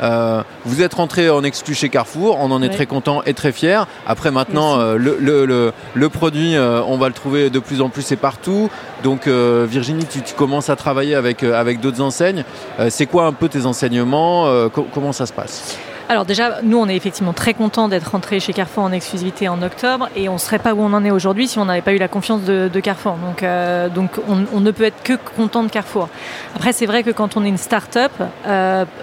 [0.00, 3.52] Euh, vous êtes rentré en exclu chez Carrefour, on en est très content et très
[3.52, 3.86] fier.
[4.06, 8.16] Après maintenant, euh, le, produit, euh, on va le trouver de plus en plus et
[8.16, 8.70] partout.
[9.02, 12.44] Donc Virginie, tu, commences à travailler avec, avec d'autres enseignes.
[12.88, 15.78] C'est quoi un peu tes enseignements Comment ça se passe?
[16.08, 19.62] Alors déjà, nous, on est effectivement très content d'être rentré chez Carrefour en exclusivité en
[19.62, 21.92] octobre et on ne serait pas où on en est aujourd'hui si on n'avait pas
[21.92, 23.16] eu la confiance de, Carrefour.
[23.16, 23.44] Donc,
[23.94, 26.08] donc on, on, ne peut être que content de Carrefour.
[26.54, 28.12] Après, c'est vrai que quand on est une start-up,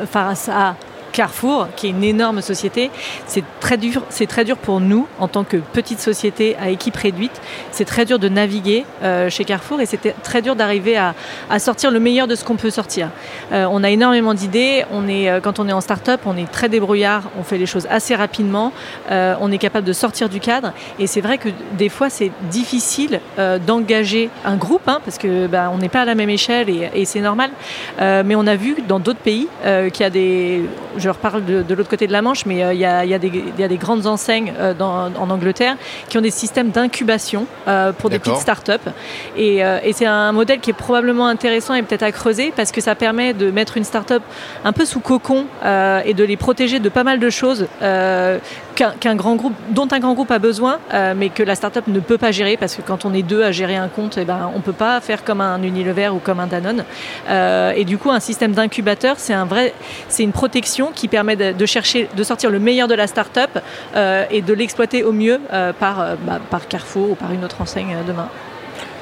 [0.06, 0.76] face à
[1.14, 2.90] Carrefour, qui est une énorme société,
[3.28, 4.02] c'est très dur.
[4.10, 7.40] C'est très dur pour nous en tant que petite société à équipe réduite.
[7.72, 11.14] C'est très dur de naviguer euh, chez Carrefour et c'était très dur d'arriver à,
[11.60, 13.10] sortir le meilleur de ce qu'on peut sortir.
[13.52, 14.84] Euh, on a énormément d'idées.
[14.92, 17.30] Euh, quand on est en start-up, on est très débrouillard.
[17.40, 18.74] On fait les choses assez rapidement.
[19.10, 20.74] on est capable de sortir du cadre.
[20.98, 23.20] Et c'est vrai que des fois c'est difficile
[23.68, 27.06] d'engager un groupe hein, parce que bah, on n'est pas à la même échelle et
[27.06, 27.52] c'est normal.
[28.00, 30.64] mais on a vu dans d'autres pays qu'il y a des
[31.04, 33.78] je reparle de, de l'autre côté de la Manche, mais euh, il y, a, des
[33.78, 35.76] grandes enseignes euh, en Angleterre
[36.08, 38.90] qui ont des systèmes d'incubation euh, pour des petites startups.
[39.36, 42.80] Et, et c'est un modèle qui est probablement intéressant et peut-être à creuser parce que
[42.80, 44.24] ça permet de mettre une startup
[44.64, 47.68] un peu sous cocon et de les protéger de pas mal de choses
[48.76, 50.80] qu'un grand groupe, dont un grand groupe a besoin,
[51.16, 53.52] mais que la startup ne peut pas gérer parce que quand on est deux à
[53.52, 56.40] gérer un compte, eh ben, on ne peut pas faire comme un Unilever ou comme
[56.40, 56.86] un Danone.
[57.30, 59.74] et du coup, un système d'incubateur, c'est un vrai,
[60.08, 63.50] c'est une protection qui permet de, chercher, de sortir le meilleur de la start-up
[63.96, 67.44] euh, et de l'exploiter au mieux euh, par, euh, bah, par Carrefour ou par une
[67.44, 68.30] autre enseigne demain.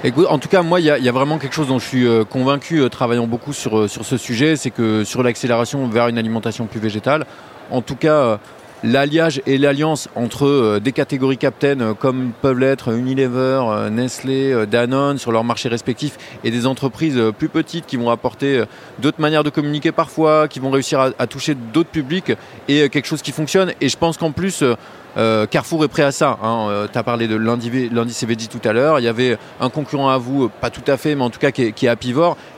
[0.04, 2.90] Écoute, en tout cas, moi, il y, a vraiment quelque chose dont je suis convaincu,
[2.90, 7.28] travaillant beaucoup sur, sur ce sujet, c'est que sur l'accélération vers une alimentation plus végétale,
[7.70, 8.40] en tout cas,
[8.84, 14.66] l'alliage et l'alliance entre euh, des catégories captain euh, comme peuvent l'être Unilever, euh, Nestlé,
[14.66, 18.64] Danone sur leurs marchés respectifs et des entreprises plus petites qui vont apporter
[19.00, 22.34] d'autres manières de communiquer parfois, qui vont réussir à, toucher d'autres publics
[22.68, 23.74] et quelque chose qui fonctionne.
[23.82, 24.64] Et je pense qu'en plus,
[25.18, 26.38] euh, Carrefour est prêt à ça.
[26.42, 26.68] Hein.
[26.70, 29.00] Euh, tu as parlé de l'indice Veggie tout à l'heure.
[29.00, 31.52] Il y avait un concurrent à vous, pas tout à fait, mais en tout cas
[31.52, 31.88] qui est, qui.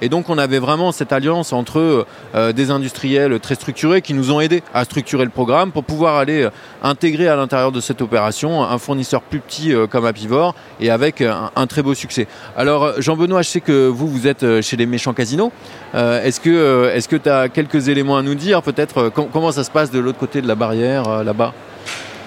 [0.02, 4.32] Et donc on avait vraiment cette alliance entre euh, des industriels très structurés qui nous
[4.32, 6.48] ont aidés à structurer le programme pour pouvoir aller
[6.84, 11.68] intégrer à l'intérieur de cette opération un fournisseur plus petit comme Apivore et avec un,
[11.68, 12.28] très beau succès.
[12.56, 15.52] Alors Jean-Benoît, je sais que vous, vous êtes chez les méchants casinos.
[15.94, 20.00] est-ce que tu as quelques éléments à nous dire Peut-être comment ça se passe de
[20.00, 21.54] l'autre côté de la barrière là-bas?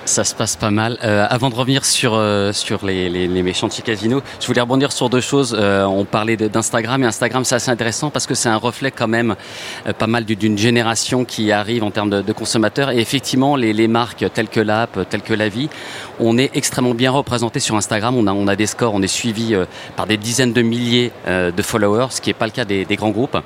[0.07, 0.99] Ça se passe pas mal.
[1.03, 4.93] Euh, avant de revenir sur euh, sur les, les, les méchants casinos, je voulais rebondir
[4.93, 5.57] sur deux choses.
[5.59, 9.09] Euh, on parlait d'Instagram et Instagram, c'est assez intéressant parce que c'est un reflet quand
[9.09, 9.35] même
[9.87, 12.91] euh, pas mal d'une génération qui arrive en termes de, de consommateurs.
[12.91, 15.69] Et effectivement, les, les, marques telles que l'app, telles que la vie,
[16.21, 18.17] on est extrêmement bien représenté sur Instagram.
[18.17, 19.55] On a on a des scores, on est suivi
[19.97, 22.97] par des dizaines de milliers de followers, ce qui n'est pas le cas des, des
[22.97, 23.39] grands groupes.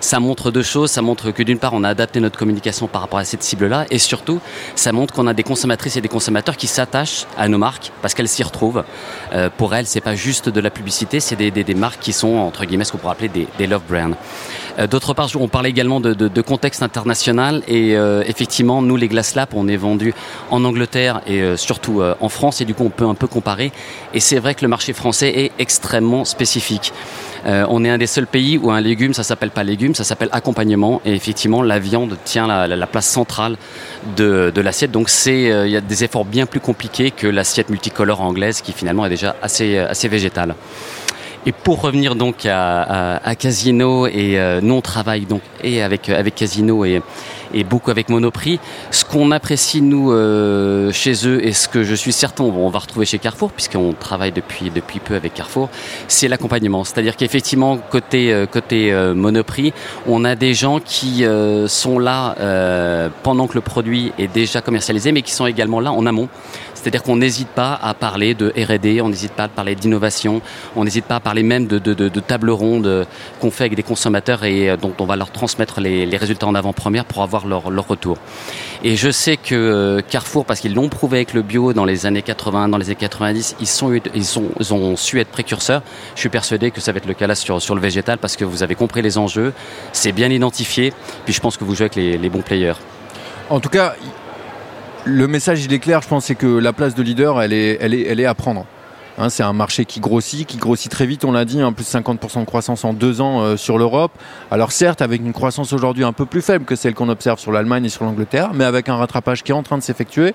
[0.00, 0.90] Ça montre deux choses.
[0.90, 3.86] Ça montre que d'une part, on a adapté notre communication par rapport à cette cible-là,
[3.90, 4.40] et surtout,
[4.74, 8.14] ça montre qu'on a des consommatrices et des consommateurs qui s'attachent à nos marques parce
[8.14, 8.84] qu'elles s'y retrouvent.
[9.32, 12.36] Euh, pour elles, c'est pas juste de la publicité, c'est des, des, marques qui sont
[12.36, 14.16] entre guillemets ce qu'on pourrait appeler des, des love brands.
[14.78, 19.08] Euh, D'autre part, on parlait également de, de, contexte international et euh, effectivement, nous les
[19.08, 20.14] Glass Lab, on est vendu
[20.50, 23.72] en Angleterre et surtout en France et du coup, on peut un peu comparer.
[24.14, 26.92] Et c'est vrai que le marché français est extrêmement spécifique.
[27.46, 30.04] Euh, on est un des seuls pays où un légume, ça s'appelle pas légume, ça
[30.04, 31.00] s'appelle accompagnement.
[31.04, 33.56] Et effectivement, la viande tient la, la, place centrale
[34.16, 34.90] de, l'assiette.
[34.90, 38.72] Donc euh, il y a des efforts bien plus compliqués que l'assiette multicolore anglaise qui
[38.72, 40.54] finalement est déjà assez, assez végétale.
[41.48, 46.34] Et pour revenir donc à, Casino et euh, nous on travaille donc et avec avec
[46.34, 47.00] Casino et
[47.54, 48.60] et beaucoup avec Monoprix.
[48.90, 50.10] Ce qu'on apprécie nous
[50.92, 54.32] chez eux et ce que je suis certain on va retrouver chez Carrefour puisqu'on travaille
[54.32, 55.70] depuis depuis peu avec Carrefour,
[56.06, 56.84] c'est l'accompagnement.
[56.84, 59.72] C'est-à-dire qu'effectivement côté côté Monoprix,
[60.06, 61.24] on a des gens qui
[61.66, 66.04] sont là pendant que le produit est déjà commercialisé, mais qui sont également là en
[66.04, 66.28] amont.
[66.78, 70.40] C'est-à-dire qu'on n'hésite pas à parler de R&D, on n'hésite pas à parler d'innovation,
[70.76, 73.06] on n'hésite pas à parler même de, de, de, tables rondes
[73.40, 76.46] qu'on fait avec des consommateurs et euh, dont on va leur transmettre les, les résultats
[76.46, 78.16] en avant-première pour avoir leur, leur, retour.
[78.84, 82.06] Et je sais que euh, Carrefour, parce qu'ils l'ont prouvé avec le bio dans les
[82.06, 85.82] années 80, dans les années 90, ils, sont, ils, sont, ils ont su être précurseurs.
[86.14, 88.36] Je suis persuadé que ça va être le cas là sur, sur le végétal parce
[88.36, 89.52] que vous avez compris les enjeux,
[89.92, 90.92] c'est bien identifié,
[91.24, 92.74] puis je pense que vous jouez avec les, les bons players.
[93.50, 93.94] En tout cas,
[95.08, 98.24] le message, il est clair, je pense, c'est que la place de leader, elle est,
[98.24, 98.66] à prendre.
[99.16, 101.84] Hein, c'est un marché qui grossit, qui grossit très vite, on l'a dit, hein, plus
[101.84, 104.12] de 50% de croissance en deux ans euh, sur l'Europe.
[104.50, 107.50] Alors certes, avec une croissance aujourd'hui un peu plus faible que celle qu'on observe sur
[107.50, 110.34] l'Allemagne et sur l'Angleterre, mais avec un rattrapage qui est en train de s'effectuer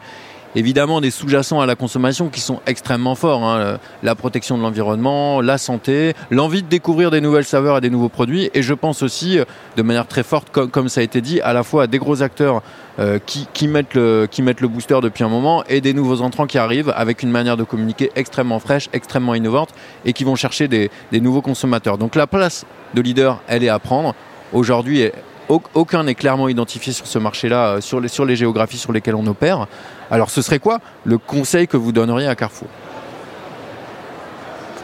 [0.56, 3.44] évidemment des sous-jacents à la consommation qui sont extrêmement forts.
[3.44, 3.80] Hein.
[4.02, 8.10] La protection de l'environnement, la santé, l'envie de découvrir des nouvelles saveurs et des nouveaux
[8.10, 8.50] produits.
[8.54, 9.46] Et je pense aussi, euh,
[9.78, 12.22] de manière très forte, comme, ça a été dit, à la fois à des gros
[12.22, 12.62] acteurs
[13.00, 14.28] euh, qui, mettent le,
[14.68, 18.12] booster depuis un moment et des nouveaux entrants qui arrivent avec une manière de communiquer
[18.16, 19.70] extrêmement fraîche, extrêmement innovante
[20.06, 21.98] et qui vont chercher des, des nouveaux consommateurs.
[21.98, 24.13] Donc la place de leader, elle est à prendre.
[24.52, 25.10] Aujourd'hui,
[25.49, 29.15] aucun n'est clairement identifié sur ce marché-là, euh, sur les, sur les géographies sur lesquelles
[29.15, 29.67] on opère.
[30.10, 32.67] Alors ce serait quoi le conseil que vous donneriez à Carrefour?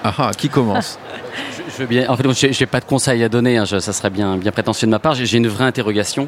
[0.04, 0.98] Ah, ah, qui commence?
[1.78, 4.38] Je, bien, En fait, je n'ai pas de conseil à donner, hein, ça serait bien,
[4.38, 5.14] bien prétentieux de ma part.
[5.14, 6.28] J'ai une vraie interrogation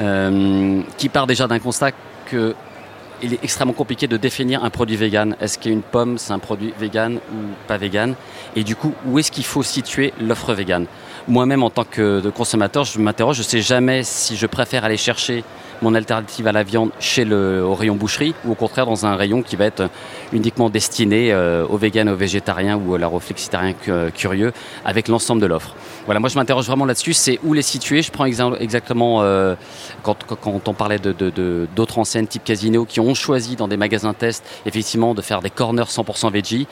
[0.00, 1.92] euh, qui part déjà d'un constat
[2.26, 2.54] que
[3.22, 5.36] il est extrêmement compliqué de définir un produit vegan.
[5.40, 8.14] Est-ce qu'une pomme, c'est un produit vegan ou pas vegan?
[8.56, 10.86] Et du coup, où est-ce qu'il faut situer l'offre vegan?
[11.26, 14.98] Moi-même, en tant que consommateur, je m'interroge, je ne sais jamais si je préfère aller
[14.98, 15.42] chercher
[15.80, 19.16] mon alternative à la viande chez le, au rayon boucherie ou au contraire dans un
[19.16, 19.88] rayon qui va être
[20.32, 23.74] uniquement destiné euh, aux véganes, aux végétariens ou aux flexitariens
[24.14, 24.52] curieux
[24.84, 25.74] avec l'ensemble de l'offre.
[26.04, 28.02] Voilà, moi je m'interroge vraiment là-dessus, c'est où les situer?
[28.02, 29.54] Je prends exactement euh,
[30.02, 34.12] quand, quand, on parlait de, d'autres enseignes type Casino qui ont choisi dans des magasins
[34.12, 36.66] test effectivement de faire des corners 100% veggie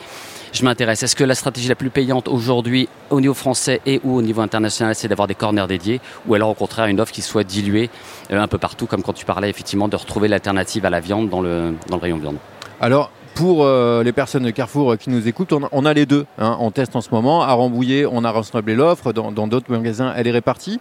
[0.53, 1.03] je m'intéresse.
[1.03, 4.41] Est-ce que la stratégie la plus payante aujourd'hui au niveau français et ou au niveau
[4.41, 7.89] international, c'est d'avoir des corners dédiés ou alors au contraire une offre qui soit diluée
[8.31, 11.29] euh, un peu partout, comme quand tu parlais effectivement de retrouver l'alternative à la viande
[11.29, 12.37] dans le, dans le rayon viande?
[12.79, 16.25] Alors, pour euh, les personnes de Carrefour euh, qui nous écoutent, on, a les deux.
[16.37, 17.41] Hein, on teste en ce moment.
[17.41, 19.11] À Rambouillet, on a rassemblé l'offre.
[19.11, 20.79] Dans d'autres magasins, elle est répartie.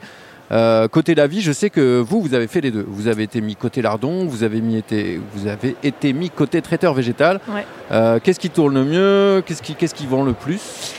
[0.52, 2.84] Euh, côté la vie, je sais que vous, vous avez fait les deux.
[2.86, 6.60] Vous avez été mis côté lardon, vous avez, mis été, vous avez été mis côté
[6.60, 7.40] traiteur végétal.
[7.90, 9.42] Euh, qu'est-ce qui tourne le mieux?
[9.46, 10.94] Qu'est-ce qui, qu'est-ce qui vend le plus?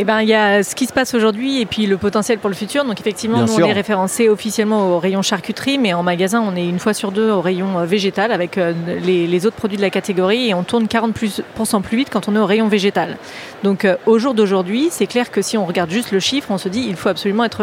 [0.00, 2.48] Eh ben, il y a ce qui se passe aujourd'hui et puis le potentiel pour
[2.48, 2.86] le futur.
[2.86, 6.66] Donc, effectivement, nous, on est référencé officiellement au rayon charcuterie, mais en magasin, on est
[6.66, 8.72] une fois sur deux au rayon euh, végétal avec euh,
[9.04, 11.42] les, autres produits de la catégorie et on tourne 40% plus,
[11.82, 13.18] plus vite quand on est au rayon végétal.
[13.62, 16.56] Donc, euh, au jour d'aujourd'hui, c'est clair que si on regarde juste le chiffre, on
[16.56, 17.62] se dit il faut absolument être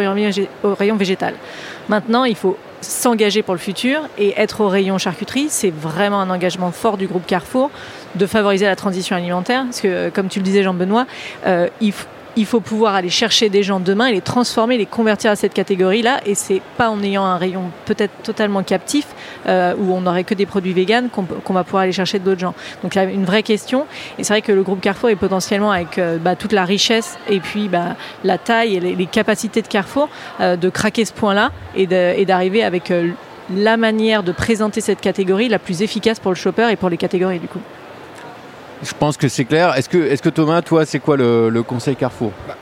[0.63, 1.33] au rayon végétal.
[1.89, 6.29] Maintenant, il faut s'engager pour le futur et être au rayon charcuterie, c'est vraiment un
[6.29, 7.71] engagement fort du groupe Carrefour
[8.13, 9.63] de favoriser la transition alimentaire.
[9.63, 11.07] Parce que, comme tu le disais, Jean-Benoît,
[11.81, 12.05] il faut
[12.37, 15.53] il faut pouvoir aller chercher des gens demain et les transformer, les convertir à cette
[15.53, 16.21] catégorie-là.
[16.25, 19.07] Et c'est pas en ayant un rayon peut-être totalement captif
[19.47, 22.53] euh, où on n'aurait que des produits véganes qu'on va pouvoir aller chercher d'autres gens.
[22.83, 23.87] Donc a une vraie question.
[24.19, 27.17] Et c'est vrai que le groupe Carrefour est potentiellement avec euh, bah, toute la richesse
[27.27, 31.51] et puis bah, la taille et les, capacités de Carrefour euh, de craquer ce point-là
[31.75, 32.91] et d'arriver avec
[33.55, 36.97] la manière de présenter cette catégorie la plus efficace pour le shopper et pour les
[36.97, 37.61] catégories du coup.
[38.83, 39.75] Je pense que c'est clair.
[39.75, 42.31] Est-ce que, est que Thomas, toi, c'est quoi le, conseil Carrefour?
[42.47, 42.55] Bah,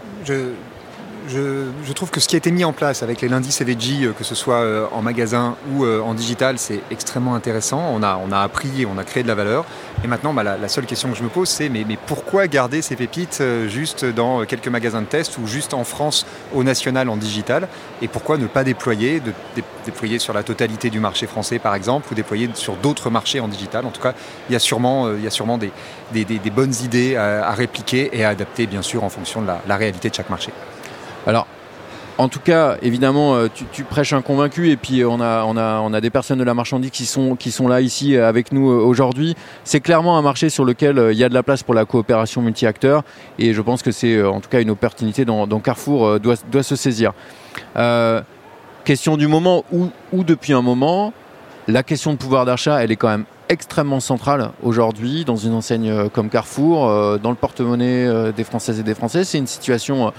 [1.93, 4.23] trouve que ce qui a été mis en place avec les lundis CVG, euh, que
[4.23, 7.81] ce soit euh, en magasin ou euh, en digital, c'est extrêmement intéressant.
[7.93, 9.65] On a, on a appris on a créé de la valeur.
[10.03, 12.81] Et maintenant, bah, la, seule question que je me pose, c'est mais, mais, pourquoi garder
[12.81, 17.17] ces pépites juste dans quelques magasins de test ou juste en France au national en
[17.17, 17.67] digital?
[18.01, 19.21] Et pourquoi ne pas déployer,
[19.85, 23.47] déployer sur la totalité du marché français par exemple, ou déployer sur d'autres marchés en
[23.47, 23.85] digital?
[23.85, 24.13] En tout cas,
[24.49, 25.71] il y a sûrement, il y a sûrement des,
[26.11, 29.77] des, des, bonnes idées à, répliquer et à adapter, bien sûr, en fonction de la
[29.77, 30.51] réalité de chaque marché.
[31.27, 31.47] Alors,
[32.17, 35.81] en tout cas, évidemment, euh, tu, prêches un convaincu et puis on a, on, a,
[35.81, 38.53] on a des personnes de la marchandise qui sont, qui sont là ici euh, avec
[38.53, 39.35] nous euh, aujourd'hui.
[39.65, 42.41] C'est clairement un marché sur lequel il y a de la place pour la coopération
[42.41, 43.03] multi-acteurs
[43.38, 46.75] et je pense que c'est en tout cas une opportunité dont, Carrefour doit, doit, se
[46.75, 47.11] saisir.
[48.85, 51.11] question du moment où, où, depuis un moment,
[51.67, 56.09] la question de pouvoir d'achat, elle est quand même extrêmement centrale aujourd'hui dans une enseigne
[56.09, 59.23] comme Carrefour, dans le porte-monnaie des Françaises et des Français.
[59.23, 60.13] C'est une situation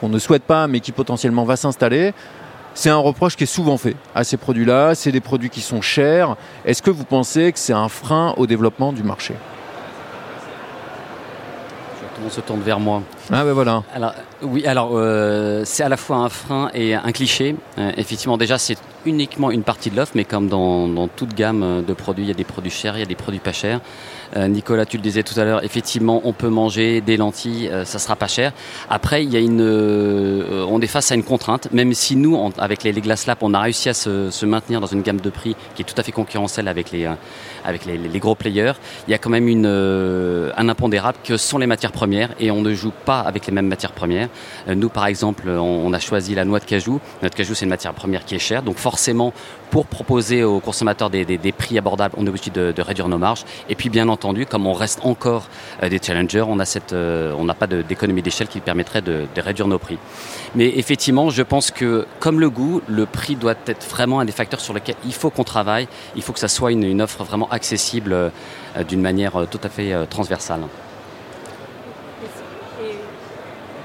[0.00, 2.12] qu'on ne souhaite pas, mais qui potentiellement va s'installer.
[2.74, 4.94] C'est un reproche qui est souvent fait à ces produits-là.
[4.94, 6.36] C'est des produits qui sont chers.
[6.64, 9.34] Est-ce que vous pensez que c'est un frein au développement du marché?
[12.22, 13.02] On se tourne vers moi.
[13.32, 13.82] Ah ben voilà.
[13.94, 17.56] Alors, oui, alors euh, c'est à la fois un frein et un cliché.
[17.78, 21.82] Euh, effectivement, déjà, c'est uniquement une partie de l'offre, mais comme dans, dans, toute gamme
[21.82, 23.80] de produits, il y a des produits chers, il y a des produits pas chers.
[24.36, 27.84] Euh, Nicolas, tu le disais tout à l'heure, effectivement, on peut manger des lentilles, euh,
[27.84, 28.52] ça sera pas cher.
[28.88, 32.38] Après, il y a une, euh, on est face à une contrainte, même si nous,
[32.58, 35.54] avec les, les Glass on a réussi à se, maintenir dans une gamme de prix
[35.74, 38.72] qui est tout à fait concurrentielle avec les, gros players.
[39.06, 42.62] Il y a quand même une, un impondérable que sont les matières premières et on
[42.62, 44.28] ne joue pas avec les mêmes matières premières.
[44.68, 47.00] nous, par exemple, on, a choisi la noix de cajou.
[47.22, 49.32] La de cajou, c'est une matière première qui est chère, donc forcément,
[49.70, 53.44] pour proposer aux consommateurs des, prix abordables, on est obligé de, réduire nos marges.
[53.68, 55.48] Et puis, bien entendu, comme on reste encore
[55.82, 56.58] euh, des challengers, on
[56.92, 59.98] euh, n'a pas d'économie d'échelle qui permettrait de, réduire nos prix.
[60.54, 64.32] Mais effectivement, je pense que comme le goût, le prix doit être vraiment un des
[64.32, 65.88] facteurs sur lesquels il faut qu'on travaille.
[66.16, 68.30] Il faut que ça soit une, une offre vraiment accessible euh,
[68.88, 70.60] d'une manière tout à fait transversale.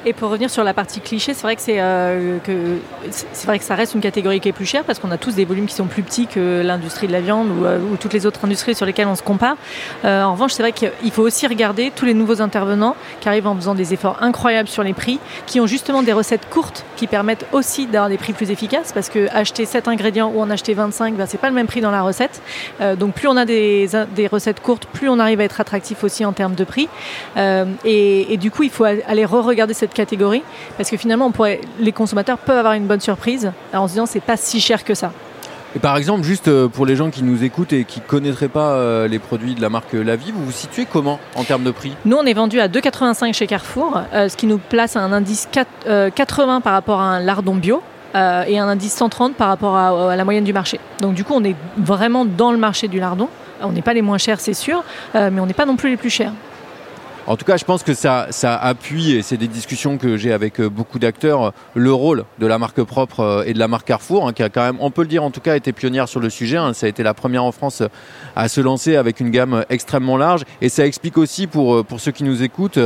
[0.08, 2.78] Et pour revenir sur la partie cliché, c'est vrai euh, que
[3.10, 5.34] c'est vrai que ça reste une catégorie qui est plus chère parce qu'on a tous
[5.34, 8.14] des volumes qui sont plus petits que l'industrie de la viande ou, euh, ou, toutes
[8.14, 9.58] les autres industries sur lesquelles on se compare.
[10.04, 13.48] Euh, en revanche, c'est vrai qu'il faut aussi regarder tous les nouveaux intervenants qui arrivent
[13.48, 17.08] en faisant des efforts incroyables sur les prix, qui ont justement des recettes courtes qui
[17.08, 20.76] permettent aussi d'avoir des prix plus efficaces parce que acheter 7 ingrédients ou en acheter
[20.76, 22.44] 25, ben, c'est pas le même prix dans la recette.
[23.00, 26.26] Donc plus on a des, des recettes courtes, plus on arrive à être attractif aussi
[26.26, 26.90] en termes de prix.
[27.36, 30.44] Et, et du coup, il faut aller re-regarder cette catégorie
[30.78, 34.06] parce que finalement on pourrait, les consommateurs peuvent avoir une bonne surprise en se disant
[34.06, 35.12] c'est pas si cher que ça.
[35.76, 38.48] Et par exemple, juste euh, pour les gens qui nous écoutent et qui ne connaîtraient
[38.48, 41.72] pas euh, les produits de la marque Lavie, vous vous situez comment en termes de
[41.72, 41.92] prix?
[42.06, 45.12] Nous, on est vendu à 2,85 chez Carrefour, euh, ce qui nous place à un
[45.12, 47.82] indice 4, euh, 80 par rapport à un lardon bio.
[48.16, 50.80] Euh, et un indice 130 par rapport à, la moyenne du marché.
[51.02, 53.28] Donc du coup, on est vraiment dans le marché du lardon.
[53.62, 54.84] On n'est pas les moins chers, c'est sûr,
[55.16, 56.32] euh, mais on n'est pas non plus les plus chers.
[57.28, 60.32] En tout cas, je pense que ça, ça appuie, et c'est des discussions que j'ai
[60.32, 64.34] avec beaucoup d'acteurs, le rôle de la marque propre et de la marque Carrefour, hein,
[64.34, 66.30] qui a quand même, on peut le dire en tout cas, été pionnière sur le
[66.30, 66.58] sujet.
[66.58, 67.82] Hein, ça a été la première en France
[68.36, 70.44] à se lancer avec une gamme extrêmement large.
[70.62, 72.78] Et ça explique aussi, pour, pour ceux qui nous écoutent,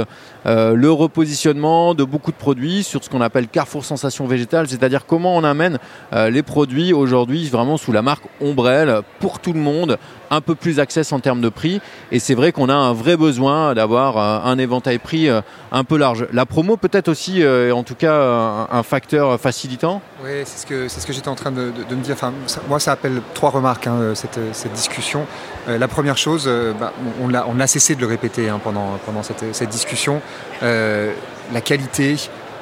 [0.46, 5.06] euh, le repositionnement de beaucoup de produits sur ce qu'on appelle Carrefour Sensation Végétale, c'est-à-dire
[5.06, 5.80] comment on amène
[6.14, 9.98] euh, les produits aujourd'hui vraiment sous la marque Ombrelle pour tout le monde,
[10.32, 11.82] un peu plus access en termes de prix.
[12.14, 15.30] Et c'est vrai qu'on a un vrai besoin d'avoir un éventail prix
[15.72, 16.28] un peu large.
[16.32, 20.66] La promo peut-être aussi, euh, en tout cas, un, un facteur facilitant Oui, c'est ce
[20.66, 22.14] que, ce que j'étais en train de, me dire.
[22.14, 22.34] Enfin,
[22.68, 25.26] moi, ça appelle trois remarques, hein, cette, cette, discussion.
[25.68, 28.60] Euh, la première chose, euh, bah, on, a, on a cessé de le répéter hein,
[28.64, 30.22] pendant, pendant cette, cette discussion.
[30.64, 31.14] Euh,
[31.54, 32.16] la qualité,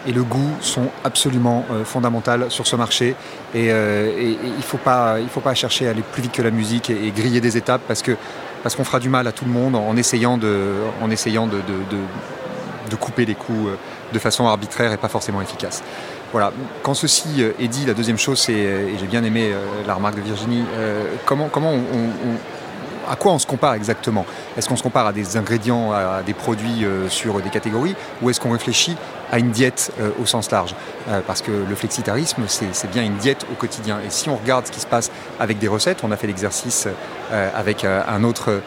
[0.08, 3.16] et le goût sont absolument euh, fondamentales sur ce marché
[3.54, 6.90] et, euh, il ne faut, faut pas chercher à aller plus vite que la musique
[6.90, 8.16] et griller des étapes parce que
[8.64, 11.58] parce qu'on fera du mal à tout le monde en essayant de, en essayant de,
[11.58, 11.98] de,
[12.90, 13.70] de, couper les coûts
[14.14, 15.84] de façon arbitraire et pas forcément efficace.
[16.32, 16.52] Voilà.
[16.84, 19.52] Quand ceci est dit, la deuxième chose, c'est, et j'ai bien aimé
[19.86, 24.26] la remarque de Virginie, euh, comment, comment on, à quoi on se compare exactement?
[24.58, 28.30] Est-ce qu'on se compare à des ingrédients, à des produits euh, sur des catégories, ou
[28.30, 28.98] est-ce qu'on réfléchit
[29.32, 30.76] à une diète euh, au sens large
[31.10, 34.00] euh, Parce que le flexitarisme, c'est bien une diète au quotidien.
[34.06, 36.88] Et si on regarde ce qui se passe avec des recettes, on a fait l'exercice
[37.32, 38.62] euh, avec un autre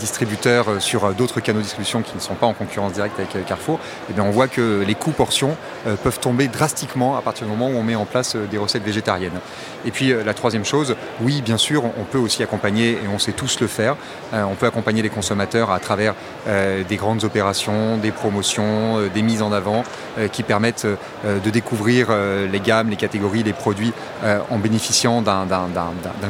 [0.00, 3.78] distributeur sur d'autres canaux de distribution qui ne sont pas en concurrence directe avec Carrefour,
[4.10, 5.56] et bien on voit que les coûts portions
[6.02, 9.38] peuvent tomber drastiquement à partir du moment où on met en place des recettes végétariennes.
[9.84, 13.30] Et puis la troisième chose, oui bien sûr, on peut aussi accompagner, et on sait
[13.30, 13.96] tous le faire,
[14.32, 16.14] on peut accompagner les consommateurs à travers
[16.48, 19.84] des grandes opérations, des promotions, des mises en avant
[20.32, 20.86] qui permettent
[21.24, 23.92] euh, de découvrir euh, les gammes, les catégories, les produits
[24.24, 25.46] euh, en bénéficiant d'un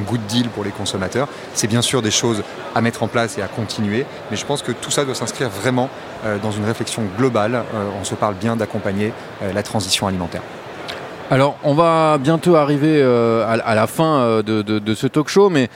[0.07, 1.29] good deal pour les consommateurs.
[1.55, 2.43] C'est bien sûr des choses
[2.75, 5.49] à mettre en place et à continuer, mais je pense que tout ça doit s'inscrire
[5.49, 5.89] vraiment
[6.25, 7.55] euh, dans une réflexion globale.
[7.55, 10.43] Euh, on se parle bien d'accompagner euh, la transition alimentaire.
[11.33, 15.69] Alors, on va bientôt arriver euh, à, la fin euh, de, ce talk show, mais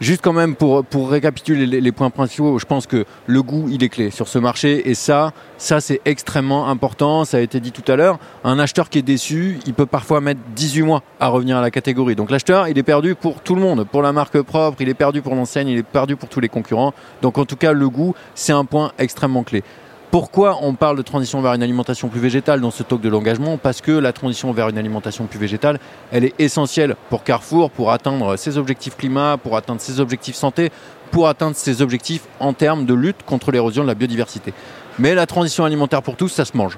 [0.00, 3.68] juste quand même pour, pour récapituler les, les, points principaux, je pense que le goût,
[3.70, 7.60] il est clé sur ce marché, et ça, ça c'est extrêmement important, ça a été
[7.60, 8.18] dit tout à l'heure.
[8.44, 11.70] Un acheteur qui est déçu, il peut parfois mettre 18 mois à revenir à la
[11.70, 12.16] catégorie.
[12.16, 14.94] Donc l'acheteur, il est perdu pour tout le monde, pour la marque propre, il est
[14.94, 16.94] perdu pour l'enseigne, il est perdu pour tous les concurrents.
[17.22, 19.62] Donc en tout cas, le goût, c'est un point extrêmement clé.
[20.10, 23.58] Pourquoi on parle de transition vers une alimentation plus végétale dans ce talk de l'engagement
[23.58, 25.78] Parce que la transition vers une alimentation plus végétale,
[26.10, 30.72] elle est essentielle pour Carrefour, pour atteindre ses objectifs climat, pour atteindre ses objectifs santé,
[31.12, 34.52] pour atteindre ses objectifs en termes de lutte contre l'érosion de la biodiversité.
[34.98, 36.76] Mais la transition alimentaire pour tous, ça se mange.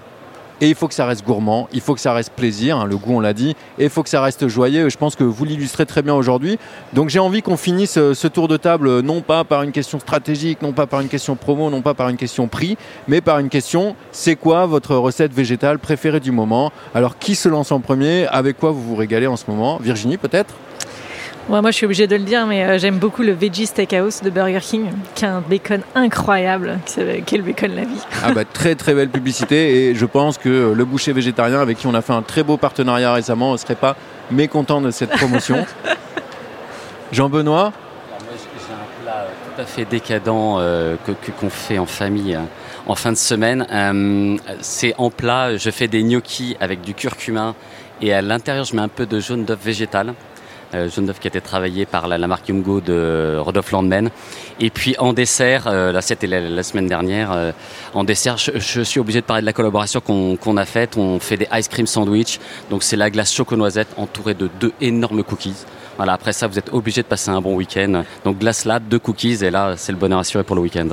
[0.62, 2.96] Et il faut que ça reste gourmand, il faut que ça reste plaisir, hein, le
[2.96, 4.88] goût on l'a dit, et il faut que ça reste joyeux.
[4.90, 6.56] Je pense que vous l'illustrez très bien aujourd'hui.
[6.92, 9.72] Donc j'ai envie qu'on finisse euh, ce tour de table euh, non pas par une
[9.72, 13.20] question stratégique, non pas par une question promo, non pas par une question prix, mais
[13.20, 16.70] par une question c'est quoi votre recette végétale préférée du moment?
[16.94, 18.28] Alors qui se lance en premier?
[18.28, 19.78] Avec quoi vous vous régalez en ce moment?
[19.82, 20.54] Virginie peut-être?
[21.48, 24.30] Moi, je suis obligée de le dire, mais euh, j'aime beaucoup le Veggie Steakhouse de
[24.30, 27.00] Burger King, qui a un bacon incroyable, qui
[27.34, 28.00] est le bacon la vie.
[28.22, 31.86] Ah bah, très très belle publicité, et je pense que le boucher végétarien, avec qui
[31.86, 33.96] on a fait un très beau partenariat récemment, ne serait pas
[34.30, 35.66] mécontent de cette promotion.
[37.12, 37.72] Jean-Benoît
[38.18, 42.46] J'ai un plat tout à fait décadent euh, que qu'on fait en famille hein,
[42.86, 43.66] en fin de semaine.
[43.70, 47.54] Euh, c'est en plat, je fais des gnocchis avec du curcuma,
[48.00, 50.12] et à l'intérieur, je mets un peu de jaune d'œuf végétal euh,
[50.88, 54.10] jaune d'œuf qui a été travaillé par la, marque Yumgo de Rodolphe Landman.
[54.60, 57.52] Et puis en dessert, euh, là c'était la, semaine dernière, euh,
[57.94, 60.96] en dessert, je, suis obligé de parler de la collaboration qu'on a faite.
[60.96, 62.38] On fait des ice cream sandwich,
[62.70, 65.64] donc c'est la glace choco-noisette entourée de deux énormes cookies.
[65.96, 68.04] Voilà, après ça, vous êtes obligé de passer un bon week-end.
[68.24, 70.88] Donc glace là, deux cookies, et là, c'est le bonheur assuré pour le week-end.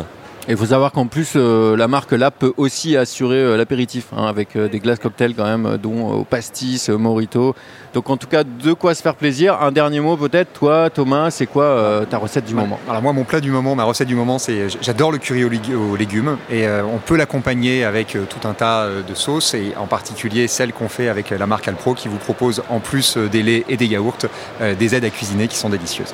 [0.48, 4.26] Il faut savoir qu'en plus, euh, la marque là peut aussi assurer euh, l'apéritif hein,
[4.26, 7.56] avec euh, des glaces cocktails quand même, dont au pastis, morito.
[7.94, 9.62] Donc en tout cas, de quoi se faire plaisir.
[9.62, 12.80] Un dernier mot peut-être, toi Thomas, c'est quoi ta recette du moment?
[12.90, 15.96] Alors moi, mon plat du moment, ma recette du moment, c'est j'adore le curry aux,
[15.96, 20.72] légumes et on peut l'accompagner avec tout un tas de sauces et en particulier celle
[20.72, 23.88] qu'on fait avec la marque Alpro qui vous propose en plus des laits et des
[23.88, 24.18] yaourts
[24.60, 26.14] des aides à cuisiner qui sont délicieuses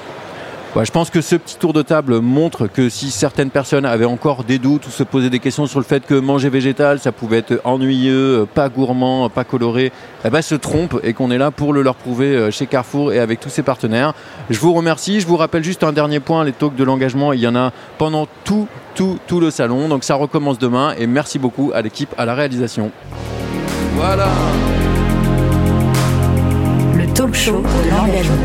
[0.84, 4.44] je pense que ce petit tour de table montre que si certaines personnes avaient encore
[4.44, 7.38] des doutes ou se posaient des questions sur le fait que manger végétal, ça pouvait
[7.38, 9.94] être ennuyeux, pas gourmand, pas coloré,
[10.26, 13.14] eh ben, se trompent et qu'on est là pour le leur prouver euh, chez Carrefour
[13.14, 14.14] et avec tous ses partenaires.
[14.50, 15.22] Je vous remercie.
[15.22, 17.72] Je vous rappelle juste un dernier point, les talks de l'engagement, il y en a
[17.98, 19.88] pendant tout, tout, tout le salon.
[19.88, 22.92] Donc ça recommence demain et merci beaucoup à l'équipe à la réalisation.
[23.96, 24.28] Voilà.
[26.98, 28.36] Le talk show de l'engagement.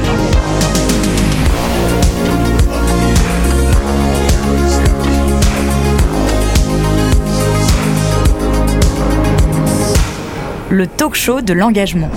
[10.70, 12.10] Le talk show de l'engagement.